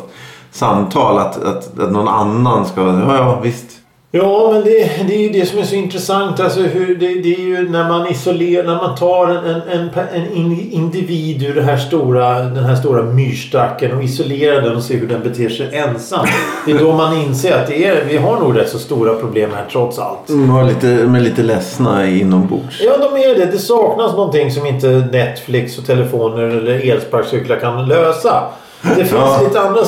samtal. 0.51 1.19
Att, 1.19 1.45
att, 1.45 1.79
att 1.79 1.93
någon 1.93 2.09
annan 2.09 2.67
ska... 2.67 2.81
Ja, 2.81 3.17
ja 3.17 3.41
visst. 3.43 3.72
Ja, 4.15 4.51
men 4.53 4.65
det, 4.65 4.91
det 5.09 5.15
är 5.15 5.21
ju 5.23 5.29
det 5.29 5.47
som 5.47 5.59
är 5.59 5.63
så 5.63 5.75
intressant. 5.75 6.41
Alltså 6.41 6.61
hur, 6.61 6.95
det, 6.97 7.07
det 7.07 7.35
är 7.35 7.41
ju 7.41 7.69
när 7.71 7.89
man 7.89 8.07
isolerar, 8.07 8.65
när 8.67 8.75
man 8.77 8.95
tar 8.97 9.29
en, 9.29 9.37
en, 9.47 9.63
en, 9.71 9.91
en 10.15 10.33
in- 10.37 10.69
individ 10.73 11.43
ur 11.43 11.55
det 11.55 11.63
här 11.63 11.77
stora, 11.77 12.41
den 12.43 12.65
här 12.65 12.75
stora 12.77 13.03
myrstacken 13.03 13.93
och 13.97 14.03
isolerar 14.05 14.63
den 14.63 14.77
och 14.77 14.83
ser 14.83 14.97
hur 14.99 15.07
den 15.09 15.23
beter 15.23 15.49
sig 15.49 15.69
ensam. 15.77 16.27
Det 16.67 16.73
är 16.73 16.79
då 16.79 16.93
man 16.93 17.17
inser 17.17 17.59
att 17.59 17.67
det 17.67 17.85
är, 17.87 18.05
vi 18.09 18.17
har 18.17 18.41
nog 18.41 18.59
rätt 18.59 18.69
så 18.69 18.79
stora 18.79 19.15
problem 19.15 19.51
här 19.55 19.65
trots 19.73 19.99
allt. 19.99 20.19
De 20.27 20.55
var 20.55 20.65
lite, 20.65 20.89
är 20.89 21.21
lite 21.21 21.43
ledsna 21.43 22.07
inombords. 22.09 22.81
Ja, 22.85 22.93
de 22.99 23.17
är 23.23 23.35
det. 23.35 23.47
Det 23.53 23.59
saknas 23.59 24.13
någonting 24.13 24.51
som 24.51 24.67
inte 24.67 24.89
Netflix 25.13 25.79
och 25.79 25.87
telefoner 25.87 26.43
eller 26.43 26.91
elsparkcyklar 26.91 27.57
kan 27.57 27.89
lösa. 27.89 28.43
Det 28.83 28.95
finns 28.95 29.13
Ja. 29.13 29.41
lite 29.45 29.61
andra... 29.61 29.81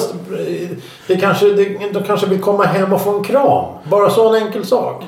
Det 1.06 1.16
kanske, 1.16 1.46
det, 1.46 1.64
de 1.92 2.02
kanske 2.06 2.26
vill 2.26 2.40
komma 2.40 2.64
hem 2.64 2.92
och 2.92 3.00
få 3.00 3.16
en 3.16 3.24
kram. 3.24 3.64
Bara 3.90 4.10
så 4.10 4.34
en 4.34 4.42
enkel 4.42 4.64
sak. 4.66 5.04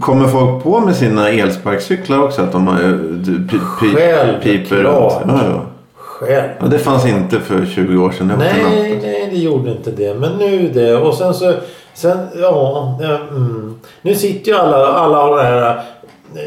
Kommer 0.00 0.28
folk 0.28 0.62
på 0.62 0.80
med 0.80 0.96
sina 0.96 1.28
elsparkcyklar 1.30 2.22
också? 2.22 2.42
Att 2.42 2.52
de 2.52 2.66
har 2.66 2.78
pi, 3.48 3.58
pi, 3.80 3.94
piper 4.42 4.76
runt? 4.76 5.12
Ja, 5.26 5.40
ja. 5.50 5.60
Själv. 5.96 6.50
ja, 6.60 6.66
det 6.66 6.78
fanns 6.78 7.06
inte 7.06 7.40
för 7.40 7.66
20 7.66 7.98
år 8.04 8.10
sedan. 8.10 8.32
Nej, 8.38 8.98
nej, 9.02 9.28
det 9.32 9.38
gjorde 9.38 9.70
inte 9.70 9.90
det. 9.90 10.14
Men 10.14 10.32
nu 10.32 10.70
det. 10.74 10.96
Och 10.96 11.14
sen 11.14 11.34
så... 11.34 11.54
Sen, 11.94 12.18
ja, 12.36 12.98
mm. 13.30 13.74
Nu 14.02 14.14
sitter 14.14 14.52
ju 14.52 14.58
alla, 14.58 14.86
alla 14.86 15.36
det 15.36 15.42
här 15.42 15.70
eh, 16.34 16.42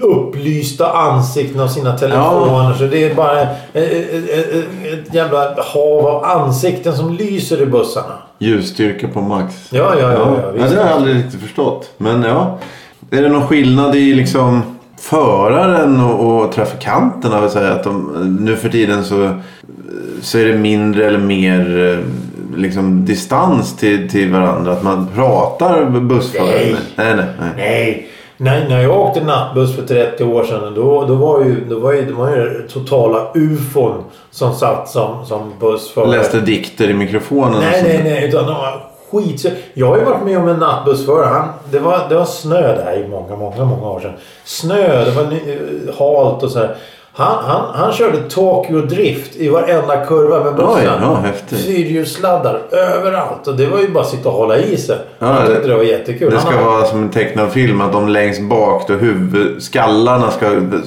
upplysta 0.00 0.92
ansikten 0.92 1.60
av 1.60 1.68
sina 1.68 1.98
telefoner. 1.98 2.74
Så 2.74 2.84
det 2.84 3.04
är 3.04 3.14
bara 3.14 3.40
ett, 3.40 3.48
ett, 3.72 4.54
ett 4.92 5.14
jävla 5.14 5.54
hav 5.62 6.06
av 6.06 6.24
ansikten 6.24 6.96
som 6.96 7.12
lyser 7.12 7.62
i 7.62 7.66
bussarna. 7.66 8.14
Ljusstyrka 8.38 9.08
på 9.08 9.20
max. 9.20 9.54
Ja, 9.70 9.94
ja, 10.00 10.00
ja. 10.00 10.12
ja, 10.12 10.36
ja, 10.42 10.50
visst. 10.50 10.70
det 10.70 10.76
har 10.76 10.88
jag 10.88 10.96
aldrig 10.96 11.16
riktigt 11.16 11.40
förstått. 11.40 11.90
Men 11.96 12.22
ja. 12.22 12.58
Är 13.10 13.22
det 13.22 13.28
någon 13.28 13.46
skillnad 13.46 13.96
i 13.96 14.14
liksom 14.14 14.62
föraren 15.00 16.00
och, 16.00 16.44
och 16.44 16.52
trafikanterna? 16.52 17.40
Vill 17.40 17.50
säga 17.50 17.72
att 17.72 17.84
de, 17.84 18.36
nu 18.40 18.56
för 18.56 18.68
tiden 18.68 19.04
så, 19.04 19.30
så 20.22 20.38
är 20.38 20.44
det 20.44 20.58
mindre 20.58 21.06
eller 21.06 21.18
mer 21.18 21.88
eh, 21.88 22.04
liksom, 22.58 23.04
distans 23.04 23.76
till, 23.76 24.10
till 24.10 24.32
varandra. 24.32 24.72
Att 24.72 24.82
man 24.82 25.08
pratar 25.14 26.00
bussförare. 26.00 26.50
Nej. 26.50 26.76
nej, 26.96 27.16
nej. 27.16 27.26
nej. 27.40 27.52
Nej. 27.56 28.08
Nej, 28.40 28.66
när 28.68 28.82
jag 28.82 29.00
åkte 29.00 29.20
nattbuss 29.24 29.76
för 29.76 29.82
30 29.82 30.24
år 30.24 30.44
sedan 30.44 30.74
då, 30.74 31.04
då 31.04 31.14
var 31.14 31.44
ju, 31.44 31.64
då 31.68 31.78
var 31.78 31.92
ju, 31.92 32.04
det 32.04 32.12
var 32.12 32.30
ju 32.30 32.68
totala 32.72 33.26
ufon 33.34 34.04
som 34.30 34.54
satt 34.54 34.88
som, 34.88 35.26
som 35.26 35.52
bussförare. 35.60 36.10
Läste 36.10 36.40
dikter 36.40 36.90
i 36.90 36.94
mikrofonen. 36.94 37.60
Nej, 37.60 37.82
nej, 37.82 38.00
nej. 38.04 38.28
Utan 38.28 38.46
de 38.46 38.54
var 38.54 38.84
skit. 39.10 39.46
Jag 39.74 39.86
har 39.86 39.96
ju 39.98 40.04
varit 40.04 40.22
med 40.24 40.38
om 40.38 40.48
en 40.48 40.56
nattbussförare. 40.58 41.26
Han, 41.26 41.48
det, 41.70 41.78
var, 41.78 42.00
det 42.08 42.14
var 42.14 42.24
snö 42.24 42.60
där 42.76 43.04
i 43.04 43.08
många, 43.08 43.36
många, 43.36 43.64
många 43.64 43.90
år 43.90 44.00
sedan. 44.00 44.12
Snö, 44.44 45.04
det 45.04 45.10
var 45.10 45.24
ny- 45.24 45.92
halt 45.98 46.42
och 46.42 46.50
så 46.50 46.58
här. 46.58 46.76
Han, 47.18 47.44
han, 47.44 47.62
han 47.74 47.92
körde 47.92 48.18
Tokyo 48.30 48.80
Drift 48.80 49.36
i 49.36 49.48
varenda 49.48 50.04
kurva 50.06 50.44
med 50.44 50.54
bussen. 50.54 50.84
Ja. 51.02 51.22
Fyrhjulsladdar 51.48 52.60
överallt. 52.72 53.46
Och 53.46 53.56
det 53.56 53.66
var 53.66 53.78
ju 53.78 53.88
bara 53.90 54.00
att 54.04 54.10
sitta 54.10 54.28
och 54.28 54.34
hålla 54.34 54.58
i 54.58 54.76
sig. 54.76 54.98
Ja, 55.18 55.26
han 55.26 55.44
det- 55.44 55.52
tyckte 55.54 55.68
det 55.68 55.76
var 55.76 55.82
jättekul. 55.82 56.30
Det 56.30 56.36
Han 56.36 56.46
ska 56.46 56.56
har- 56.56 56.70
vara 56.70 56.84
som 56.84 57.02
en 57.02 57.10
tecknad 57.10 57.52
film 57.52 57.80
att 57.80 57.92
de 57.92 58.08
längst 58.08 58.42
bak, 58.42 58.84
då 58.88 58.94
huvud, 58.94 59.62
skallarna 59.62 60.30
ska 60.30 60.46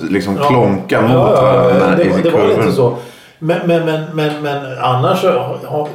liksom 0.09 0.38
Ja. 0.41 0.47
klonka 0.47 1.01
mot 1.01 1.11
ja, 1.11 1.23
varandra 1.23 1.95
det, 1.97 2.03
i 2.03 2.21
det 2.23 2.29
var 2.29 2.47
lite 2.47 2.71
så. 2.71 2.95
Men, 3.39 3.59
men, 3.65 3.85
men, 3.85 4.03
men, 4.13 4.41
men 4.43 4.77
annars 4.81 5.21
så... 5.21 5.27
Ja, 5.63 5.88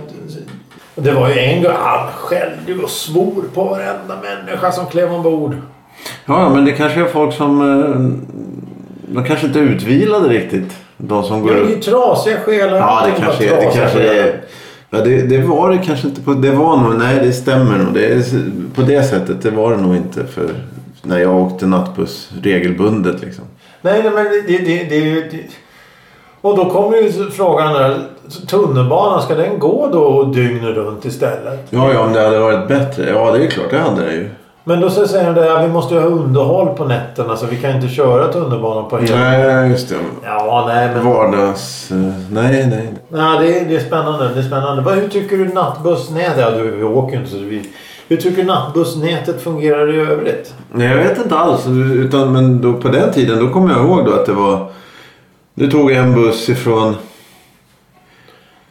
det 0.95 1.11
var 1.13 1.29
ju 1.29 1.39
en 1.39 1.63
gång 1.63 1.73
han 1.83 2.07
skällde 2.17 2.83
och 2.85 2.91
svor 2.91 3.45
på 3.55 3.65
varenda 3.65 4.15
människa 4.23 4.73
som 4.73 4.87
klev 4.87 5.15
ombord. 5.15 5.57
Ja, 6.27 6.49
men 6.49 6.65
det 6.65 6.73
kanske 6.73 7.01
är 7.01 7.05
folk 7.05 7.35
som... 7.35 7.61
De 9.07 9.25
kanske 9.25 9.47
inte 9.47 9.59
är 9.59 9.63
utvilade 9.63 10.29
riktigt. 10.29 10.77
De 10.97 11.25
som 11.25 11.37
Ja, 11.37 11.43
går 11.43 11.55
det 11.55 11.61
är 11.61 11.69
ju 11.69 11.81
trasiga 11.81 12.37
själar. 12.41 12.77
Ja, 12.77 13.03
det 13.07 13.23
kanske 13.23 13.45
är... 13.45 13.57
Det 13.57 13.79
kanske 13.79 14.01
är 14.01 14.41
ja, 14.91 14.99
det, 14.99 15.23
det 15.23 15.39
var 15.39 15.71
det 15.71 15.79
kanske 15.79 16.09
inte 16.09 16.21
på... 16.23 16.33
Det 16.33 16.51
var 16.51 16.77
nog... 16.77 16.99
Nej, 16.99 17.19
det 17.23 17.33
stämmer 17.33 17.79
nog. 17.79 17.95
Det 17.95 18.33
på 18.75 18.83
det 18.83 19.03
sättet, 19.03 19.43
det 19.43 19.51
var 19.51 19.71
det 19.71 19.77
nog 19.77 19.97
inte 19.97 20.25
för... 20.25 20.51
När 21.03 21.19
jag 21.19 21.37
åkte 21.37 21.67
nattbuss 21.67 22.31
regelbundet 22.43 23.21
liksom. 23.21 23.45
Nej, 23.81 24.03
nej, 24.03 24.13
men 24.15 24.25
det, 24.25 24.59
det, 24.59 24.85
det. 24.85 25.21
Det... 25.31 25.41
Och 26.41 26.57
då 26.57 26.71
kommer 26.71 26.97
ju 26.97 27.31
frågan 27.31 27.73
där. 27.73 28.01
Tunnelbanan, 28.49 29.23
ska 29.23 29.35
den 29.35 29.59
gå 29.59 29.89
då 29.93 30.25
dygnet 30.25 30.77
runt 30.77 31.05
istället? 31.05 31.67
Ja, 31.71 31.93
ja, 31.93 32.01
om 32.01 32.13
det 32.13 32.21
hade 32.21 32.39
varit 32.39 32.69
bättre. 32.69 33.11
Ja, 33.11 33.33
det 33.33 33.45
är 33.45 33.51
klart. 33.51 33.71
Det 33.71 33.79
hade 33.79 34.05
det 34.05 34.15
ju. 34.15 34.29
Men 34.69 34.81
då 34.81 34.91
så 34.91 35.09
säger 35.09 35.33
de 35.35 35.45
ja, 35.47 35.63
vi 35.63 35.69
måste 35.69 35.95
ju 35.95 36.01
ha 36.01 36.07
underhåll 36.09 36.69
på 36.77 36.85
nätterna 36.85 37.37
så 37.37 37.47
vi 37.47 37.57
kan 37.57 37.71
inte 37.77 37.89
köra 37.89 38.33
tunnelbanan 38.33 38.89
på 38.89 38.99
hela... 38.99 39.19
Nej, 39.19 39.71
just 39.71 39.89
det. 39.89 39.95
Ja, 40.25 40.65
nej 40.69 40.91
men... 40.95 41.05
Vardags... 41.05 41.91
eh, 41.91 41.97
Nej, 42.31 42.67
nej. 42.67 42.93
Ja, 43.09 43.39
det, 43.41 43.59
är, 43.61 43.65
det 43.69 43.77
är 43.77 43.81
spännande. 43.81 44.31
Det 44.35 44.41
är 44.41 44.45
spännande. 44.45 44.83
Vad, 44.83 44.95
hur 44.95 45.09
tycker 45.09 45.37
du 45.37 45.45
nattbussnätet... 45.45 46.39
Ja, 46.39 46.51
du, 46.51 46.71
vi 46.71 46.83
åker 46.83 47.13
ju 47.13 47.19
inte 47.19 47.31
så 47.31 47.39
vi... 47.39 47.71
Hur 48.09 48.17
tycker 48.17 48.37
du 48.37 48.45
nattbussnätet 48.45 49.43
fungerar 49.43 49.95
i 49.95 50.01
övrigt? 50.01 50.55
Nej, 50.73 50.87
jag 50.89 50.97
vet 50.97 51.19
inte 51.19 51.37
alls. 51.37 51.67
Utan, 51.95 52.33
men 52.33 52.61
då, 52.61 52.73
på 52.73 52.89
den 52.89 53.13
tiden 53.13 53.39
då 53.47 53.53
kommer 53.53 53.75
jag 53.75 53.85
ihåg 53.85 54.05
då 54.05 54.13
att 54.13 54.27
det 54.27 54.33
var... 54.33 54.67
Du 55.55 55.71
tog 55.71 55.93
en 55.93 56.15
buss 56.15 56.49
ifrån... 56.49 56.95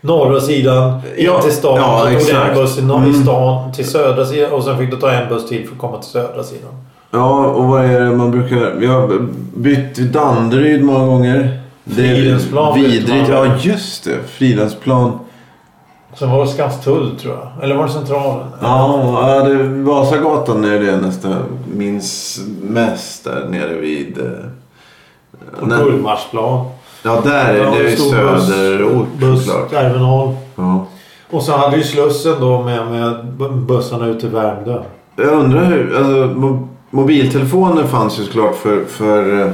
Norra 0.05 0.39
sidan 0.41 0.93
in 1.17 1.25
Ja, 1.25 1.41
till 1.41 1.51
stan. 1.51 1.75
ja, 1.75 1.99
så 1.99 2.05
tog 2.05 2.15
exakt. 2.15 2.49
en 2.49 2.55
buss 2.55 2.77
i, 2.79 2.81
norr, 2.81 3.03
i 3.03 3.09
Mm. 3.09 3.23
stan 3.23 3.71
till 3.73 3.87
södra 3.89 4.25
sidan. 4.25 4.51
Och 4.51 4.63
sen 4.63 4.77
fick 4.77 4.91
du 4.91 4.97
ta 4.97 5.11
en 5.11 5.29
buss 5.29 5.47
till 5.47 5.67
för 5.67 5.75
att 5.75 5.81
komma 5.81 5.97
till 5.97 6.09
södra 6.11 6.43
sidan. 6.43 6.71
Ja, 7.11 7.45
och 7.45 7.63
vad 7.63 7.85
är 7.85 7.99
det 7.99 8.11
man 8.15 8.31
brukar... 8.31 8.71
Vi 8.77 8.85
har 8.87 9.27
bytt 9.55 9.95
Danderyd 9.97 10.83
många 10.83 11.05
gånger. 11.05 11.59
Det 11.83 12.07
är 12.11 12.15
Fridhemsplan 12.15 12.79
vidrigt. 12.79 13.29
Ja, 13.29 13.45
just 13.61 14.03
det. 14.03 14.15
Fridhemsplan. 14.27 15.19
Sen 16.19 16.31
var 16.31 16.41
det 16.45 16.47
Skanstull 16.51 17.11
tror 17.21 17.33
jag. 17.35 17.63
Eller 17.63 17.75
var 17.75 17.85
det 17.85 17.91
Centralen? 17.91 18.47
Ja, 18.61 19.17
ja 19.37 19.43
det, 19.43 19.63
Vasagatan 19.63 20.63
är 20.65 20.79
det 20.79 20.97
nästan 20.97 21.31
jag 21.31 21.41
minns 21.77 22.39
mest 22.61 23.23
där 23.23 23.47
nere 23.49 23.73
vid... 23.73 24.17
eh, 24.17 25.59
På 25.59 25.65
Gullmarsplan. 25.65 26.65
Ja, 27.05 27.21
där 27.23 27.53
är 27.53 27.71
det 27.71 27.89
ju 27.89 27.95
söderort 27.97 29.07
såklart. 29.19 29.69
terminal. 29.69 30.35
Ja. 30.55 30.87
Och 31.29 31.43
så 31.43 31.57
hade 31.57 31.77
vi 31.77 31.83
Slussen 31.83 32.33
då 32.39 32.63
med, 32.63 32.87
med 32.91 33.13
bu- 33.37 33.65
bussarna 33.65 34.07
ut 34.07 34.19
till 34.19 34.29
Värmdö. 34.29 34.81
Jag 35.15 35.27
undrar 35.27 35.65
hur... 35.65 35.95
Alltså, 35.97 36.13
mo- 36.39 36.67
mobiltelefoner 36.91 37.83
fanns 37.83 38.19
ju 38.19 38.23
såklart 38.23 38.55
för, 38.55 38.85
för 38.85 39.41
eh, 39.41 39.51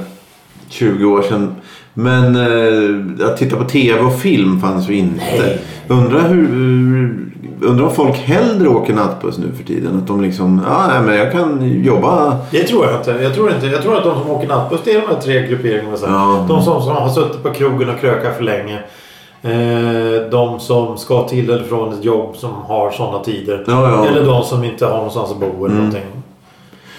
20 0.69 1.05
år 1.05 1.21
sedan. 1.21 1.55
Men 1.93 2.35
eh, 2.35 3.25
att 3.27 3.37
titta 3.37 3.55
på 3.55 3.63
tv 3.63 3.99
och 3.99 4.19
film 4.19 4.61
fanns 4.61 4.89
ju 4.89 4.95
inte. 4.95 5.23
Nej. 5.39 5.61
Undrar 5.87 6.29
hur... 6.29 6.47
hur- 6.47 7.30
Undrar 7.61 7.85
om 7.85 7.91
folk 7.93 8.15
hellre 8.17 8.67
åker 8.69 8.93
nattbuss 8.93 9.37
nu 9.37 9.51
för 9.57 9.63
tiden. 9.63 9.97
Att 9.97 10.07
de 10.07 10.21
liksom... 10.21 10.61
Ja, 10.67 10.87
nej, 10.87 11.01
men 11.01 11.15
jag 11.17 11.31
kan 11.31 11.61
jobba... 11.83 12.37
Det 12.51 12.63
tror 12.63 12.85
jag 12.85 12.95
inte. 12.95 13.23
Jag 13.23 13.33
tror, 13.35 13.51
inte. 13.51 13.65
jag 13.67 13.81
tror 13.81 13.97
att 13.97 14.03
de 14.03 14.21
som 14.21 14.31
åker 14.31 14.47
nattbuss 14.47 14.81
det 14.83 14.91
är 14.91 15.01
de 15.01 15.07
här 15.07 15.21
tre 15.21 15.47
grupperingarna. 15.47 15.97
Ja. 16.07 16.45
De 16.47 16.61
som, 16.61 16.81
som 16.81 16.95
har 16.95 17.09
suttit 17.09 17.43
på 17.43 17.49
krogen 17.49 17.89
och 17.89 17.99
krökat 17.99 18.37
för 18.37 18.43
länge. 18.43 18.79
Eh, 19.43 20.29
de 20.31 20.59
som 20.59 20.97
ska 20.97 21.27
till 21.27 21.49
eller 21.49 21.63
från 21.63 21.93
ett 21.93 22.03
jobb 22.03 22.35
som 22.37 22.49
har 22.67 22.91
sådana 22.91 23.19
tider. 23.23 23.63
Ja, 23.67 23.89
ja. 23.91 24.05
Eller 24.05 24.25
de 24.25 24.43
som 24.43 24.63
inte 24.63 24.85
har 24.85 24.95
någonstans 24.95 25.31
att 25.31 25.37
bo 25.39 25.45
eller 25.45 25.65
Mm. 25.65 25.77
någonting. 25.77 26.03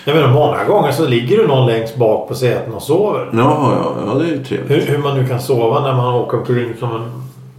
Jag 0.05 0.17
menar 0.17 0.33
många 0.33 0.65
gånger 0.65 0.93
så 0.93 1.07
ligger 1.07 1.39
det 1.39 1.47
någon 1.49 1.67
längst 1.67 1.97
bak 1.97 2.29
på 2.29 2.35
säten 2.35 2.75
och 2.75 2.83
sover. 2.83 3.29
Ja, 3.33 3.73
ja, 3.83 3.93
ja, 4.07 4.15
det 4.19 4.25
är 4.25 4.29
ju 4.29 4.45
trevligt. 4.45 4.71
Hur, 4.71 4.93
hur 4.93 4.99
man 5.03 5.17
nu 5.19 5.27
kan 5.27 5.41
sova 5.41 5.81
när 5.81 5.95
man 5.95 6.15
åker 6.15 6.39
omkring 6.39 6.73
som 6.79 6.91
en 6.97 7.03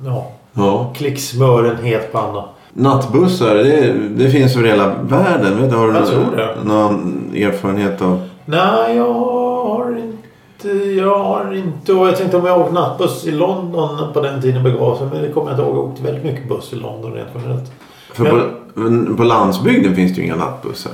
ja, 0.05 0.27
Ja. 0.53 0.91
klick 0.95 1.19
smör 1.19 1.63
en 1.63 1.85
het 1.85 2.11
panna. 2.11 2.43
Nattbussar, 2.73 3.55
det, 3.55 3.93
det 4.15 4.29
finns 4.29 4.55
över 4.55 4.67
hela 4.67 4.95
världen. 5.01 5.61
Vet 5.61 5.69
du, 5.71 5.75
har 5.75 5.87
du 5.87 5.93
Jag 5.93 6.03
någon, 6.03 6.67
någon 6.67 7.31
erfarenhet 7.35 8.01
av... 8.01 8.21
Nej, 8.45 8.95
jag 8.97 9.13
har 9.13 9.97
inte. 9.99 10.69
Jag 10.77 11.19
har 11.19 11.53
inte. 11.53 11.93
Och 11.93 12.07
jag 12.07 12.17
tänkte 12.17 12.37
om 12.37 12.45
jag 12.45 12.59
åkt 12.59 12.73
nattbuss 12.73 13.25
i 13.27 13.31
London 13.31 14.13
på 14.13 14.21
den 14.21 14.41
tiden 14.41 14.63
begav 14.63 14.97
sig. 14.97 15.07
Men 15.13 15.21
det 15.21 15.29
kommer 15.29 15.51
jag 15.51 15.59
inte 15.59 15.63
ihåg. 15.69 15.77
Jag 15.77 15.83
åkte 15.85 16.03
väldigt 16.03 16.23
mycket 16.23 16.49
buss 16.49 16.73
i 16.73 16.75
London 16.75 17.13
rent 17.13 17.29
generellt. 17.35 17.71
För 18.13 18.23
Men- 18.75 19.05
på, 19.07 19.15
på 19.17 19.23
landsbygden 19.23 19.95
finns 19.95 20.15
det 20.15 20.21
ju 20.21 20.27
inga 20.27 20.35
nattbussar. 20.35 20.91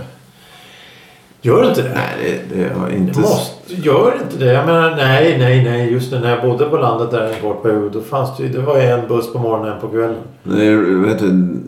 Gör 1.41 1.61
det 1.61 1.69
inte 1.69 1.81
det? 1.81 1.89
Nej, 1.95 2.41
det, 2.49 2.55
det 2.55 2.69
har 2.79 2.89
Det 2.89 2.95
inte... 2.95 3.19
måste, 3.19 3.73
gör 3.75 4.13
inte 4.23 4.45
det. 4.45 4.53
Jag 4.53 4.65
menar, 4.65 4.95
nej, 4.95 5.37
nej, 5.39 5.63
nej. 5.63 5.91
Just 5.91 6.11
det, 6.11 6.19
när 6.19 6.29
jag 6.29 6.41
bodde 6.41 6.65
på 6.65 6.77
landet 6.77 7.11
där 7.11 7.33
en 7.33 7.41
kort 7.41 7.63
period. 7.63 7.91
Då 7.91 8.01
fanns 8.01 8.37
det 8.37 8.47
det 8.47 8.59
var 8.59 8.77
en 8.77 9.07
buss 9.07 9.33
på 9.33 9.39
morgonen 9.39 9.73
en 9.73 9.81
på 9.81 9.87
kvällen. 9.87 10.15
Det 10.43 10.65
är, 10.65 11.05
vet 11.07 11.19
du, 11.19 11.59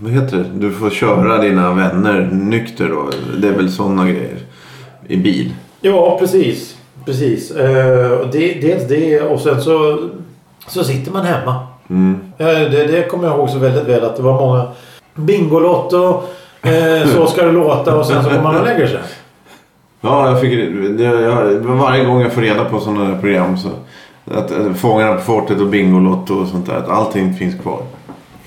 vad 0.00 0.12
heter 0.12 0.36
det? 0.36 0.44
Du 0.54 0.72
får 0.72 0.90
köra 0.90 1.38
dina 1.38 1.72
vänner 1.74 2.28
nykter 2.32 2.88
då. 2.88 3.10
Det 3.40 3.48
är 3.48 3.52
väl 3.52 3.72
sådana 3.72 4.04
grejer. 4.04 4.36
I 5.08 5.16
bil. 5.16 5.54
Ja, 5.80 6.16
precis. 6.20 6.76
Precis. 7.04 7.50
Och 7.50 8.26
det, 8.32 8.60
dels 8.60 8.88
det 8.88 9.20
och 9.20 9.40
sen 9.40 9.62
så, 9.62 9.98
så 10.68 10.84
sitter 10.84 11.12
man 11.12 11.24
hemma. 11.24 11.66
Ja, 12.36 12.46
det, 12.46 12.86
det 12.86 13.08
kommer 13.10 13.28
jag 13.28 13.36
ihåg 13.36 13.50
så 13.50 13.58
väldigt 13.58 13.84
väl 13.88 14.04
att 14.04 14.16
det 14.16 14.22
var 14.22 14.40
många 14.40 14.68
Bingolotto, 15.14 16.22
eh, 16.62 17.08
Så 17.14 17.26
ska 17.26 17.44
det 17.44 17.52
låta 17.52 17.96
och 17.96 18.06
sen 18.06 18.24
så 18.24 18.30
går 18.30 18.42
man 18.42 18.56
och 18.56 18.64
lägger 18.64 18.86
sig. 18.86 19.00
Ja, 20.00 20.30
jag 20.30 20.40
fick, 20.40 20.50
det, 20.98 21.04
jag, 21.04 21.54
varje 21.60 22.04
gång 22.04 22.20
jag 22.20 22.32
får 22.32 22.40
reda 22.40 22.64
på 22.64 22.80
sådana 22.80 23.10
där 23.10 23.18
program 23.20 23.56
så 23.58 23.68
att 24.34 24.50
eh, 24.50 24.72
Fångarna 24.74 25.14
på 25.14 25.20
fortet 25.20 25.60
och 25.60 25.66
Bingolotto 25.66 26.34
och 26.34 26.48
sånt 26.48 26.66
där. 26.66 26.74
Att 26.76 26.88
allting 26.88 27.34
finns 27.34 27.62
kvar. 27.62 27.78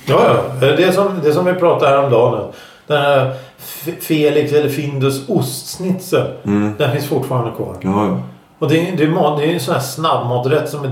Ja, 0.05 0.21
ja. 0.61 0.67
Det 0.67 0.83
är 0.83 0.91
som, 0.91 1.07
det 1.23 1.29
är 1.29 1.33
som 1.33 1.45
vi 1.45 1.53
pratade 1.53 1.91
häromdagen. 1.95 2.51
Den 2.87 3.01
här 3.01 3.33
Felix 4.01 4.53
eller 4.53 4.69
Findus 4.69 5.29
ostsnitzel. 5.29 6.27
Den 6.77 6.91
finns 6.91 7.07
fortfarande 7.07 7.51
kvar. 7.51 7.75
Ja, 7.81 8.05
ja. 8.05 8.19
Och 8.59 8.69
det 8.69 8.89
är, 8.89 8.97
det 8.97 9.03
är, 9.03 9.37
det 9.37 9.45
är 9.45 9.53
en 9.53 9.59
sån 9.59 9.73
här 9.73 9.81
snabbmaträtt 9.81 10.69
som 10.69 10.83
är, 10.83 10.91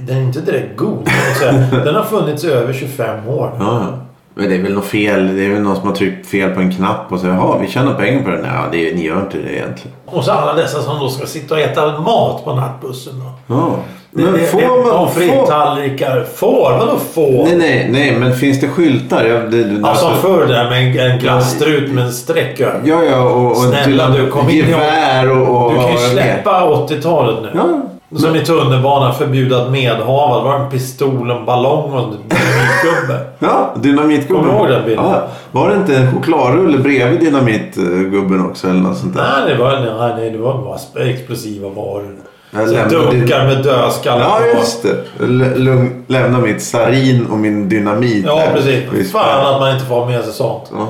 den 0.00 0.16
är 0.16 0.22
inte 0.22 0.40
direkt 0.40 0.76
god. 0.76 1.08
Den 1.70 1.94
har 1.94 2.04
funnits 2.04 2.44
i 2.44 2.50
över 2.50 2.72
25 2.72 3.28
år. 3.28 3.50
ja, 3.58 3.80
ja. 3.80 3.98
Men 4.38 4.48
det 4.48 4.54
är 4.54 4.62
väl 4.62 4.74
något 4.74 4.86
fel. 4.86 5.36
Det 5.36 5.44
är 5.44 5.50
väl 5.50 5.62
någon 5.62 5.76
som 5.76 5.88
har 5.88 5.94
tryckt 5.94 6.26
fel 6.26 6.50
på 6.50 6.60
en 6.60 6.74
knapp 6.74 7.12
och 7.12 7.20
säger 7.20 7.34
jaha, 7.34 7.58
vi 7.58 7.68
tjänar 7.68 7.94
pengar 7.94 8.22
på 8.22 8.30
det. 8.30 8.38
Nej, 8.42 8.50
det, 8.72 8.96
ni 8.96 9.04
gör 9.04 9.20
inte 9.20 9.38
det 9.38 9.52
egentligen. 9.52 9.96
Och 10.06 10.24
så 10.24 10.32
alla 10.32 10.54
dessa 10.54 10.82
som 10.82 10.98
då 10.98 11.08
ska 11.08 11.26
sitta 11.26 11.54
och 11.54 11.60
äta 11.60 12.00
mat 12.00 12.44
på 12.44 12.54
nattbussen. 12.54 13.12
Då. 13.18 13.54
Ja. 13.54 13.76
Det, 14.10 14.22
Men 14.22 14.32
det, 14.32 14.38
får 14.38 14.60
det, 14.60 14.68
man... 14.68 14.82
Pommes 14.82 15.14
frites-tallrikar. 15.14 16.24
Får? 16.34 16.70
Vadå 16.78 16.98
får? 17.14 17.44
nej, 17.44 17.56
nej, 17.56 17.88
nej, 17.90 18.16
men 18.18 18.34
finns 18.34 18.60
det 18.60 18.68
skyltar? 18.68 19.24
Jag, 19.24 19.50
det, 19.50 19.64
det, 19.64 19.80
Ja, 19.82 19.94
som 19.94 20.16
förr 20.16 20.46
där 20.46 20.70
med 20.70 20.96
en, 20.96 21.10
en 21.10 21.18
glasstrut 21.18 21.92
med 21.92 22.04
en 22.04 22.12
streck 22.12 22.60
över. 22.60 22.80
Ja, 22.84 23.04
ja, 23.04 23.20
och, 23.20 23.50
och 23.50 23.56
Snälla, 23.56 24.08
du, 24.08 24.30
kom 24.30 24.50
in 24.50 24.68
gevär 24.68 25.30
och... 25.30 25.66
och 25.66 25.72
Du 25.72 25.78
kan 25.78 25.92
ju 25.92 25.98
släppa 25.98 26.60
80-talet 26.60 27.42
nu. 27.42 27.50
Ja, 27.54 27.80
Som 28.16 28.36
i 28.36 28.44
tunnelbanan 28.44 29.14
förbjuda 29.14 29.62
att 29.62 29.70
medhava. 29.70 30.36
Det 30.38 30.44
var 30.44 30.58
en 30.58 30.70
pistol, 30.70 31.30
en 31.30 31.44
ballong 31.44 31.92
och 31.92 31.98
en 31.98 32.10
dynamitgubbe. 32.10 33.26
ja 33.38 33.74
dynamitgubben. 33.82 34.42
Kommer 34.44 34.52
du 34.52 34.58
ihåg 34.58 34.68
den 34.68 34.84
bilden? 34.84 35.04
Ja. 35.04 35.22
Var 35.52 35.68
det 35.70 35.76
inte 35.76 35.96
en 35.96 36.12
chokladrulle 36.12 36.78
bredvid 36.78 37.20
dynamitgubben 37.20 38.46
också 38.46 38.68
eller 38.68 38.80
något 38.80 38.98
sånt 38.98 39.14
där? 39.14 39.22
nej, 39.44 39.54
det 39.54 39.62
var, 39.62 39.70
nej, 39.72 40.14
nej, 40.18 40.30
det 40.30 40.38
var 40.38 40.58
bara 40.94 41.04
explosiva 41.04 41.68
varor. 41.68 42.16
Din- 42.50 42.88
dunkar 42.90 43.44
med 43.46 43.62
dödskallar 43.64 44.24
Ja, 44.24 44.58
just 44.58 44.82
det. 44.82 45.24
L- 45.24 45.88
lämna 46.06 46.38
mitt 46.38 46.62
sarin 46.62 47.26
och 47.30 47.38
min 47.38 47.68
dynamit 47.68 48.24
Ja, 48.26 48.42
precis. 48.54 48.82
Visst. 48.92 49.12
Fan 49.12 49.54
att 49.54 49.60
man 49.60 49.72
inte 49.72 49.84
får 49.84 50.06
med 50.06 50.24
sig 50.24 50.32
sånt. 50.32 50.70
Ja. 50.72 50.88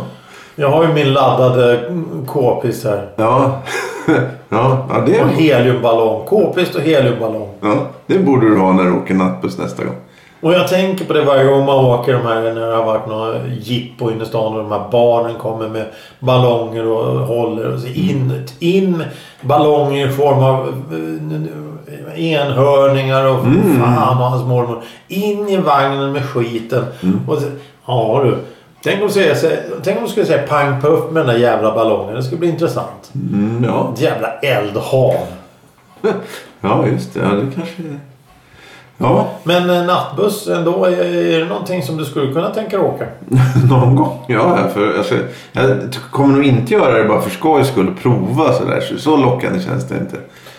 Jag 0.56 0.70
har 0.70 0.82
ju 0.82 0.92
min 0.92 1.12
laddade 1.12 1.80
k-pist 2.26 2.84
här. 2.84 3.08
Ja. 3.16 3.62
ja, 4.48 4.86
ja, 4.88 5.02
det, 5.06 5.22
Och 5.22 5.28
heliumballong. 5.28 6.24
K-pist 6.26 6.74
och 6.74 6.80
heliumballong. 6.80 7.48
ja, 7.60 7.76
det 8.06 8.18
borde 8.18 8.48
du 8.48 8.56
ha 8.56 8.72
när 8.72 8.84
du 8.84 8.92
åker 8.92 9.14
nattbuss 9.14 9.58
nästa 9.58 9.84
gång. 9.84 9.94
Och 10.40 10.52
jag 10.52 10.68
tänker 10.68 11.04
på 11.04 11.12
det 11.12 11.22
varje 11.24 11.44
gång 11.44 11.66
man 11.66 11.84
åker 11.84 12.12
de 12.12 12.22
här 12.22 12.40
när 12.40 12.66
det 12.66 12.76
har 12.76 12.84
varit 12.84 13.06
några 13.06 13.46
jippo 13.60 14.10
inne 14.10 14.22
i 14.22 14.26
stan 14.26 14.52
och 14.52 14.62
de 14.62 14.72
här 14.72 14.88
barnen 14.92 15.34
kommer 15.34 15.68
med 15.68 15.86
ballonger 16.20 16.86
och 16.86 17.26
håller 17.26 17.74
och 17.74 17.80
så 17.80 17.86
in, 17.88 18.46
in 18.58 19.04
ballonger 19.40 20.08
i 20.08 20.12
form 20.12 20.38
av 20.38 20.66
eh, 20.92 22.32
enhörningar 22.32 23.26
och 23.26 23.38
fan 23.78 24.18
och 24.18 24.24
hans 24.24 24.46
mormor. 24.46 24.82
In 25.08 25.48
i 25.48 25.56
vagnen 25.56 26.12
med 26.12 26.24
skiten. 26.24 26.84
Och 27.28 27.38
så, 27.38 27.46
ja 27.86 28.20
du. 28.24 28.36
Tänk 28.86 29.02
om, 29.02 29.10
säga, 29.10 29.34
tänk 29.82 29.98
om 29.98 30.04
du 30.04 30.10
skulle 30.10 30.26
säga 30.26 30.46
pang 30.46 30.80
puff 30.80 31.10
med 31.10 31.26
den 31.26 31.34
där 31.34 31.40
jävla 31.40 31.74
ballongen. 31.74 32.14
Det 32.14 32.22
skulle 32.22 32.38
bli 32.38 32.48
intressant. 32.48 33.12
Mm, 33.14 33.64
ja. 33.64 33.92
Ett 33.94 34.00
jävla 34.00 34.32
eldhav. 34.32 35.26
ja, 36.60 36.86
just 36.86 37.14
det. 37.14 37.20
Ja, 37.20 37.28
det 37.28 37.46
kanske... 37.54 37.82
Ja, 38.98 39.28
Men 39.44 39.70
eh, 39.70 39.84
nattbuss 39.84 40.48
ändå. 40.48 40.84
Är, 40.84 41.40
det 41.40 41.44
någonting 41.44 41.82
som 41.82 41.96
du 41.96 42.04
skulle 42.04 42.32
kunna 42.32 42.50
tänka 42.50 42.78
dig 42.78 42.86
åka? 42.86 43.06
någon 43.70 43.96
gång. 43.96 44.24
Ja, 44.26 44.58
för, 44.74 44.98
alltså, 44.98 45.14
jag 45.52 45.94
kommer 46.10 46.34
nog 46.34 46.44
inte 46.44 46.72
göra 46.72 46.98
det 46.98 47.08
bara 47.08 47.20
för 47.20 47.30
skojs 47.30 47.68
skull. 47.68 47.94
Prova 48.02 48.52
sådär. 48.52 48.80
Så, 48.80 48.98
så 48.98 49.16
lockande 49.16 49.60
känns 49.60 49.88
det 49.88 49.96
inte. 49.96 50.16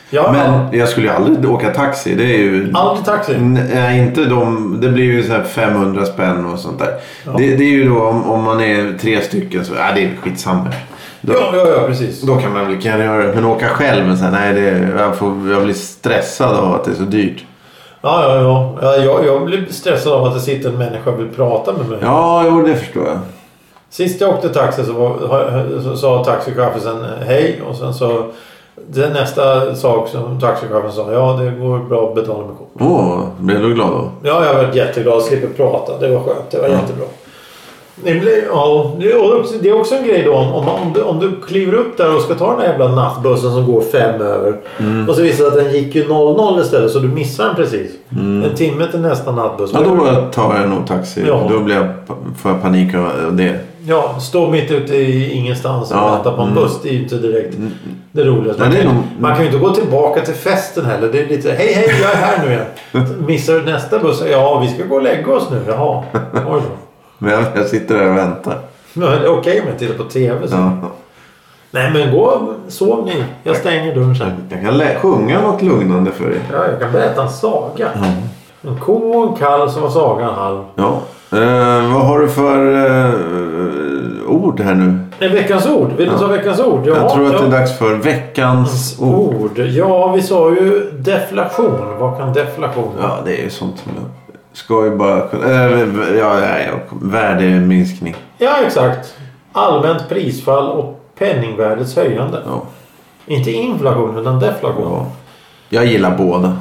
Ja, 0.10 0.32
Men 0.32 0.80
jag 0.80 0.90
skulle 0.90 1.08
ju 1.08 1.14
aldrig 1.14 1.52
åka 1.52 1.74
taxi. 1.74 2.16
Det 2.16 2.24
är 2.24 2.38
ju... 2.38 2.72
Aldrig 2.74 3.06
taxi. 3.06 3.38
Nej, 3.38 4.00
inte 4.00 4.26
de. 4.26 4.78
Det 4.82 4.90
blir 4.90 5.04
ju 5.04 5.24
så 5.24 5.34
här 5.34 5.44
500 5.44 6.06
spänn 6.06 6.46
och 6.46 6.60
sånt 6.60 6.80
där. 6.80 6.94
Det, 7.38 7.56
det 7.56 7.64
är 7.64 7.72
ju 7.72 7.90
då 7.90 8.04
om, 8.04 8.30
om 8.30 8.44
man 8.44 8.62
är 8.62 8.98
tre 8.98 9.22
stycken 9.22 9.66
så... 9.66 9.74
Ja, 9.74 9.86
det 9.96 10.04
är 10.04 10.12
skitsamma. 10.22 10.68
Då, 11.22 11.34
Ja, 11.34 11.52
ja, 11.54 11.68
ja 11.68 11.88
precis. 11.88 12.22
då 12.22 12.36
kan 12.36 12.54
man 12.54 12.68
väl 12.68 12.82
kan 12.82 13.00
göra 13.00 13.24
det. 13.24 13.34
Men 13.36 13.46
åka 13.46 13.68
själv, 13.68 14.08
men 14.08 14.18
sen, 14.18 14.32
nej, 14.32 14.54
det, 14.54 14.90
jag, 15.00 15.16
får, 15.16 15.50
jag 15.52 15.64
blir 15.64 15.74
stressad 15.74 16.56
av 16.56 16.76
att 16.76 16.84
det 16.86 16.92
är 16.92 16.96
så 16.96 17.04
dyrt. 17.04 17.46
Ja, 18.02 18.24
ja, 18.24 18.36
ja. 18.42 18.78
ja 18.82 18.96
jag, 19.04 19.26
jag 19.26 19.46
blir 19.46 19.66
stressad 19.70 20.14
av 20.14 20.24
att 20.24 20.34
det 20.34 20.40
sitter 20.40 20.70
en 20.70 20.78
människa 20.78 21.10
och 21.10 21.20
vill 21.20 21.30
prata 21.30 21.74
med 21.74 21.90
mig. 21.90 22.00
Ja, 22.02 22.44
jo, 22.46 22.62
det 22.62 22.76
förstår 22.76 23.06
jag. 23.06 23.20
Sist 23.90 24.22
jag 24.22 24.30
åkte 24.30 24.50
taxi 24.50 24.86
så, 24.86 24.94
var, 24.94 25.82
så 25.84 25.98
sa 25.98 26.24
taxichauffören 26.24 27.06
hej 27.26 27.62
och 27.70 27.76
sen 27.76 27.94
så 27.94 28.26
det 28.90 29.10
nästa 29.10 29.76
sak 29.76 30.10
som 30.10 30.40
taxichauffören 30.40 30.92
sa 30.92 31.12
ja 31.12 31.40
det 31.40 31.52
går 31.52 31.80
bra 31.80 32.10
att 32.10 32.16
betala 32.16 32.48
med 32.48 32.58
kort. 32.58 32.72
Åh, 32.80 33.24
blev 33.40 33.62
du 33.62 33.74
glad 33.74 33.92
då? 33.92 34.10
Ja, 34.24 34.46
jag 34.46 34.54
varit 34.54 34.76
jätteglad. 34.76 35.24
Slipper 35.24 35.48
prata. 35.48 36.00
Det 36.00 36.08
var 36.08 36.20
skönt. 36.20 36.52
Det 36.52 36.62
var 36.62 36.68
jättebra. 36.68 37.06
Det, 38.04 38.20
blir, 38.20 38.44
ja, 38.50 38.92
det, 39.00 39.12
är 39.70 39.80
också, 39.80 39.96
en 39.96 40.08
grej 40.08 40.24
då 40.24 40.34
om, 40.34 40.54
om, 40.54 40.70
om, 40.70 40.94
du, 40.94 41.02
om 41.02 41.20
du 41.20 41.42
kliver 41.48 41.74
upp 41.74 41.98
där 41.98 42.16
och 42.16 42.22
ska 42.22 42.36
ta 42.36 42.52
den 42.52 42.60
här 42.62 42.68
jävla 42.68 42.88
nattbussen 42.88 43.52
som 43.52 43.66
går 43.66 43.82
fem 43.82 44.22
över. 44.22 44.58
Och 45.08 45.16
så 45.16 45.22
visar 45.22 45.44
det 45.44 45.50
att 45.50 45.56
den 45.56 45.74
gick 45.74 45.96
ju 45.96 46.08
00 46.08 46.62
istället 46.62 46.92
så 46.92 47.00
du 47.00 47.08
missar 47.08 47.46
den 47.46 47.56
precis. 47.56 47.92
En 48.10 48.56
timme 48.56 48.88
till 48.92 49.00
nästa 49.00 49.32
nattbuss. 49.32 49.72
Ja, 49.74 49.80
då 49.82 50.28
tar 50.32 50.56
jag 50.56 50.70
nog 50.70 50.88
taxi. 50.88 51.24
Ja. 51.28 51.48
Då 51.50 51.60
blir 51.60 51.76
jag, 51.76 51.88
får 52.38 52.52
jag 52.52 52.62
panik 52.62 52.96
av 52.96 53.36
det. 53.36 53.60
Ja, 53.90 54.20
stå 54.20 54.50
mitt 54.50 54.72
ute 54.72 54.96
i 54.96 55.32
ingenstans 55.32 55.92
och 55.92 55.98
Ja, 55.98 56.12
vänta 56.12 56.32
på 56.32 56.42
en 56.42 56.50
mm. 56.50 56.64
buss. 56.64 56.80
Det 56.84 56.90
är 56.90 56.94
ju 56.94 57.04
inte 57.04 57.16
direkt 57.18 57.58
det 58.12 58.24
roligaste. 58.24 58.70
Nej, 58.70 58.70
Man, 58.70 58.78
det 58.78 58.94
nog- 58.94 59.04
man 59.20 59.32
kan 59.32 59.42
ju 59.42 59.46
inte 59.46 59.60
gå 59.60 59.74
tillbaka 59.74 60.22
till 60.22 60.34
festen 60.34 60.86
heller. 60.86 61.12
Det 61.12 61.20
är 61.22 61.28
lite 61.28 61.52
hej 61.52 61.74
hej 61.74 62.00
jag 62.02 62.12
är 62.12 62.16
här 62.16 62.46
nu 62.46 62.52
igen. 62.52 62.66
Missar 63.28 63.54
du 63.54 63.62
nästa 63.62 64.00
buss? 64.00 64.24
Ja, 64.32 64.60
vi 64.60 64.68
ska 64.68 64.84
gå 64.84 64.96
och 64.96 65.02
lägga 65.02 65.34
oss 65.34 65.50
nu. 65.52 65.62
Jaha, 65.68 66.04
oj 66.34 66.42
då. 66.44 66.62
Men 67.18 67.46
jag, 67.56 67.66
sitter 67.66 67.96
där 67.96 68.10
och 68.10 68.18
väntar. 68.18 68.60
Okej 69.28 69.62
om 69.62 69.68
jag 69.68 69.80
tittar 69.80 69.96
på 69.96 70.04
TV. 70.04 70.48
Så. 70.48 70.56
Ja. 70.56 70.72
Nej 71.72 71.92
men 71.94 72.12
gå 72.12 72.54
sov 72.68 73.06
ni. 73.06 73.24
Jag 73.44 73.56
stänger 73.56 73.96
dörren 73.96 74.16
sen. 74.16 74.32
Jag 74.50 74.62
kan 74.62 74.96
sjunga 75.02 75.42
något 75.42 75.62
lugnande 75.62 76.12
för 76.12 76.30
dig. 76.30 76.40
Ja, 76.52 76.68
jag 76.72 76.80
kan 76.80 76.92
berätta 76.92 77.24
en 77.24 77.30
saga. 77.30 77.90
En 78.62 78.80
ko 78.80 78.94
och 78.94 79.30
en 79.32 79.36
kalv 79.36 79.70
som 79.70 79.82
var 79.82 79.90
sagan 79.90 80.36
halv. 80.36 80.64
Ja. 80.76 81.02
Eh, 81.32 81.94
vad 81.94 82.06
har 82.06 82.20
du 82.20 82.28
för 82.28 82.76
eh, 82.76 84.30
ord 84.30 84.60
här 84.60 84.76
nu? 84.76 85.00
En 85.20 85.32
veckans 85.32 85.68
ord. 85.68 85.92
Vill 85.98 86.10
du 86.10 86.18
ta 86.18 86.28
veckans 86.28 86.60
ord? 86.60 86.82
Ja, 86.86 86.96
jag 86.96 87.14
tror 87.14 87.28
att 87.28 87.34
ja. 87.34 87.40
det 87.40 87.48
är 87.48 87.52
dags 87.52 87.78
för 87.78 87.96
veckans 87.96 89.00
ord. 89.00 89.36
Ord. 89.36 89.60
Ja, 89.60 90.14
vi 90.14 90.22
sa 90.22 90.50
ju 90.50 90.92
deflation. 91.00 91.98
Vad 92.00 92.18
kan 92.18 92.34
deflation 92.34 92.96
vara? 92.98 93.10
Ja, 93.10 93.18
det 93.26 93.40
är 93.40 93.44
ju 93.44 93.50
sånt 93.50 93.78
som 93.78 93.92
jag 93.96 94.06
ska 94.58 94.86
ju 94.86 94.96
bara 94.96 95.22
kunna... 95.28 95.46
Äh, 95.46 95.80
ja, 96.18 96.40
ja, 96.40 96.60
ja, 96.60 96.74
värdeminskning. 97.02 98.16
Ja, 98.38 98.58
exakt. 98.66 99.16
Allmänt 99.52 100.10
prisfall 100.10 100.72
och 100.72 101.02
penningvärdets 101.18 101.96
höjande. 101.96 102.42
Ja. 102.46 102.62
Inte 103.26 103.52
inflation 103.52 104.18
utan 104.18 104.40
deflation. 104.40 104.92
ja. 104.92 105.06
Jag 105.70 105.86
gillar 105.86 106.18
båda. 106.18 106.58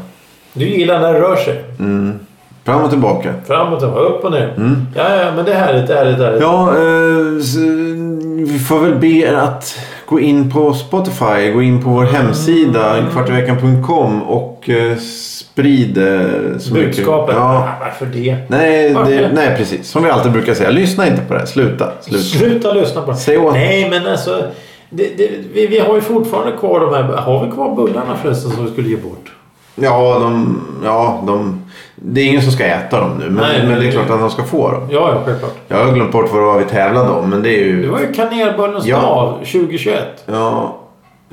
Du 0.53 0.65
gillar 0.69 1.01
när 1.01 1.13
det 1.13 1.21
rör 1.21 1.37
sig. 1.37 1.65
Mm. 1.79 2.26
Fram 2.67 2.83
och 2.83 2.91
tillbaka. 2.91 3.35
Framåt 3.47 3.83
och 3.83 4.07
upp 4.11 4.25
och 4.25 4.31
ner. 4.31 4.55
Ja, 4.97 5.17
ja, 5.17 5.33
men 5.37 5.45
det 5.45 5.53
är 5.53 5.59
härligt, 5.59 5.87
det 5.87 5.95
är 5.95 5.99
härligt, 6.05 6.19
det 6.19 6.25
är 6.25 6.27
härligt. 6.27 6.43
Ja, 6.43 6.69
eh, 6.71 8.53
vi 8.53 8.59
får 8.59 8.81
väl 8.81 8.95
be 8.95 9.07
er 9.07 9.35
att 9.35 9.79
gå 10.07 10.21
in 10.21 10.51
på 10.51 10.73
Spotify, 10.75 11.51
gå 11.55 11.63
in 11.63 11.83
på 11.83 11.91
vår 11.91 12.05
hemsida 12.05 12.97
kvartiveckan.com 13.13 14.23
och 14.23 14.71
eh, 14.71 14.97
sprid 14.97 15.99
eh, 15.99 16.21
så 16.59 16.75
Budskapet. 16.75 17.27
mycket. 17.27 17.41
Ja. 17.43 17.69
Varför 17.81 18.07
det? 18.07 18.37
Nej, 18.49 18.95
Varför? 18.95 19.11
det, 19.13 19.31
nej, 19.35 19.57
precis. 19.57 19.89
Som 19.89 20.03
vi 20.05 20.11
alltid 20.11 20.33
brukar 20.33 20.55
säga. 20.55 20.71
Lyssna 20.71 21.07
inte 21.07 21.23
på 21.23 21.35
det. 21.35 21.47
Sluta. 21.47 21.93
Sluta. 22.01 22.23
Sluta 22.25 22.73
lyssna 22.73 23.03
på 23.03 23.11
det. 23.11 23.17
Säg 23.17 23.39
åt. 23.39 23.53
Nej, 23.55 23.91
men 23.91 24.07
alltså. 24.07 24.43
Det, 24.91 25.19
det, 25.19 25.31
vi, 25.55 25.67
vi 25.67 25.79
har 25.79 25.95
ju 25.95 26.01
fortfarande 26.01 26.53
kvar 26.57 26.81
de 26.81 26.95
här. 26.95 27.03
Har 27.03 27.45
vi 27.45 27.51
kvar 27.51 27.75
bullarna 27.77 28.17
förresten 28.23 28.51
som 28.51 28.65
vi 28.65 28.71
skulle 28.73 28.89
ge 28.89 28.97
bort? 28.97 29.33
Ja, 29.79 30.19
de, 30.19 30.61
ja 30.85 31.23
de, 31.27 31.63
det 31.95 32.21
är 32.21 32.25
ingen 32.27 32.43
som 32.43 32.53
ska 32.53 32.65
äta 32.65 33.01
dem 33.01 33.11
nu. 33.19 33.25
Men, 33.25 33.35
Nej, 33.35 33.59
men 33.59 33.69
det 33.69 33.75
är 33.75 33.81
det- 33.87 33.93
klart 33.93 34.11
att 34.11 34.21
de 34.21 34.31
ska 34.31 34.45
få 34.45 34.71
dem. 34.71 34.89
Ja, 34.91 35.11
ja, 35.15 35.23
självklart. 35.25 35.55
Jag 35.69 35.85
har 35.85 35.93
glömt 35.93 36.13
bort 36.13 36.33
vad 36.33 36.43
det 36.43 36.47
var 36.47 36.59
vi 36.59 36.65
tävlade 36.65 37.11
om. 37.11 37.31
Men 37.31 37.43
det 37.43 37.49
är 37.49 37.61
Det 37.65 37.71
ju... 37.71 37.89
var 37.89 38.01
ju 38.01 38.13
kanelbullens 38.13 38.87
Ja. 38.87 39.01
dag 39.01 39.39
2021. 39.39 40.25
Ja, 40.27 40.77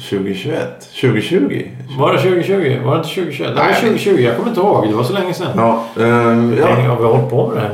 2021. 0.10 0.88
2020. 1.02 1.62
Var 2.00 2.14
det 2.14 2.20
2020? 2.20 2.80
Var 2.86 2.92
det 2.92 2.98
inte 2.98 3.10
2021? 3.10 3.40
Nej, 3.40 3.50
det 3.56 3.60
var 3.60 3.66
Nej. 3.66 3.76
2020. 3.82 4.22
Jag 4.22 4.36
kommer 4.36 4.50
inte 4.50 4.62
ihåg. 4.62 4.88
Det 4.90 4.96
var 4.96 5.04
så 5.04 5.14
länge 5.14 5.34
sedan. 5.34 5.48
Ja, 5.56 5.84
eh, 5.98 6.06
Hur 6.06 6.60
ja. 6.60 6.68
länge 6.76 6.88
har 6.88 6.98
vi 6.98 7.04
hållit 7.04 7.30
på 7.30 7.48
med 7.48 7.58
det 7.58 7.62
här? 7.62 7.74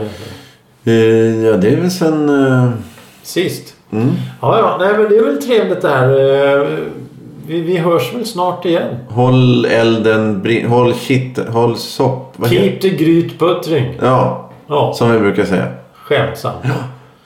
Eh, 0.86 1.46
ja, 1.46 1.58
det 1.58 1.70
är 1.70 1.76
väl 1.82 1.92
sen... 1.92 2.30
eh, 2.30 2.70
Sist. 3.24 3.74
mm. 3.92 4.10
Ja, 4.42 4.60
ja. 4.60 4.78
Nej, 4.80 4.94
men 4.98 5.10
det 5.10 5.18
är 5.18 5.24
väl 5.24 5.42
trevligt 5.42 5.82
det 5.82 5.90
här. 5.90 6.10
Eh, 7.50 7.56
Vi, 7.56 7.62
vi 7.62 7.78
hörs 7.78 8.14
väl 8.14 8.26
snart 8.26 8.66
igen. 8.66 8.96
Håll 9.10 9.66
elden. 9.66 10.46
Håll 10.70 10.94
shit... 10.94 11.40
Håll 11.50 11.76
sopp... 11.78 12.36
Keep 12.50 12.80
the 12.82 12.90
gryt 12.90 13.40
puttring. 13.40 13.98
Ja. 14.02 14.50
Ja, 14.68 14.94
Som 14.94 15.12
vi 15.12 15.20
brukar 15.20 15.46
säga. 15.46 15.68
skämtsamt. 15.94 16.66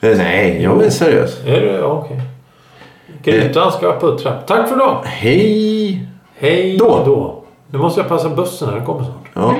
Eh, 0.00 0.16
Nej, 0.16 0.62
jag 0.62 0.84
är 0.84 0.90
seriös. 0.90 1.44
Är? 1.46 1.78
Ja, 1.78 1.84
Okej. 1.86 2.20
Grytan 3.22 3.72
ska 3.72 3.98
puttra. 4.00 4.32
Tack 4.32 4.68
för 4.68 4.76
idag. 4.76 5.00
Hej! 5.04 6.08
Hej 6.38 6.76
Då. 6.78 7.02
då. 7.06 7.42
Nu 7.70 7.78
måste 7.78 8.00
jag 8.00 8.08
passa 8.08 8.28
bussen 8.28 8.68
här. 8.68 8.76
Den 8.76 8.84
kommer 8.86 9.02
snart. 9.04 9.24
Ja. 9.34 9.54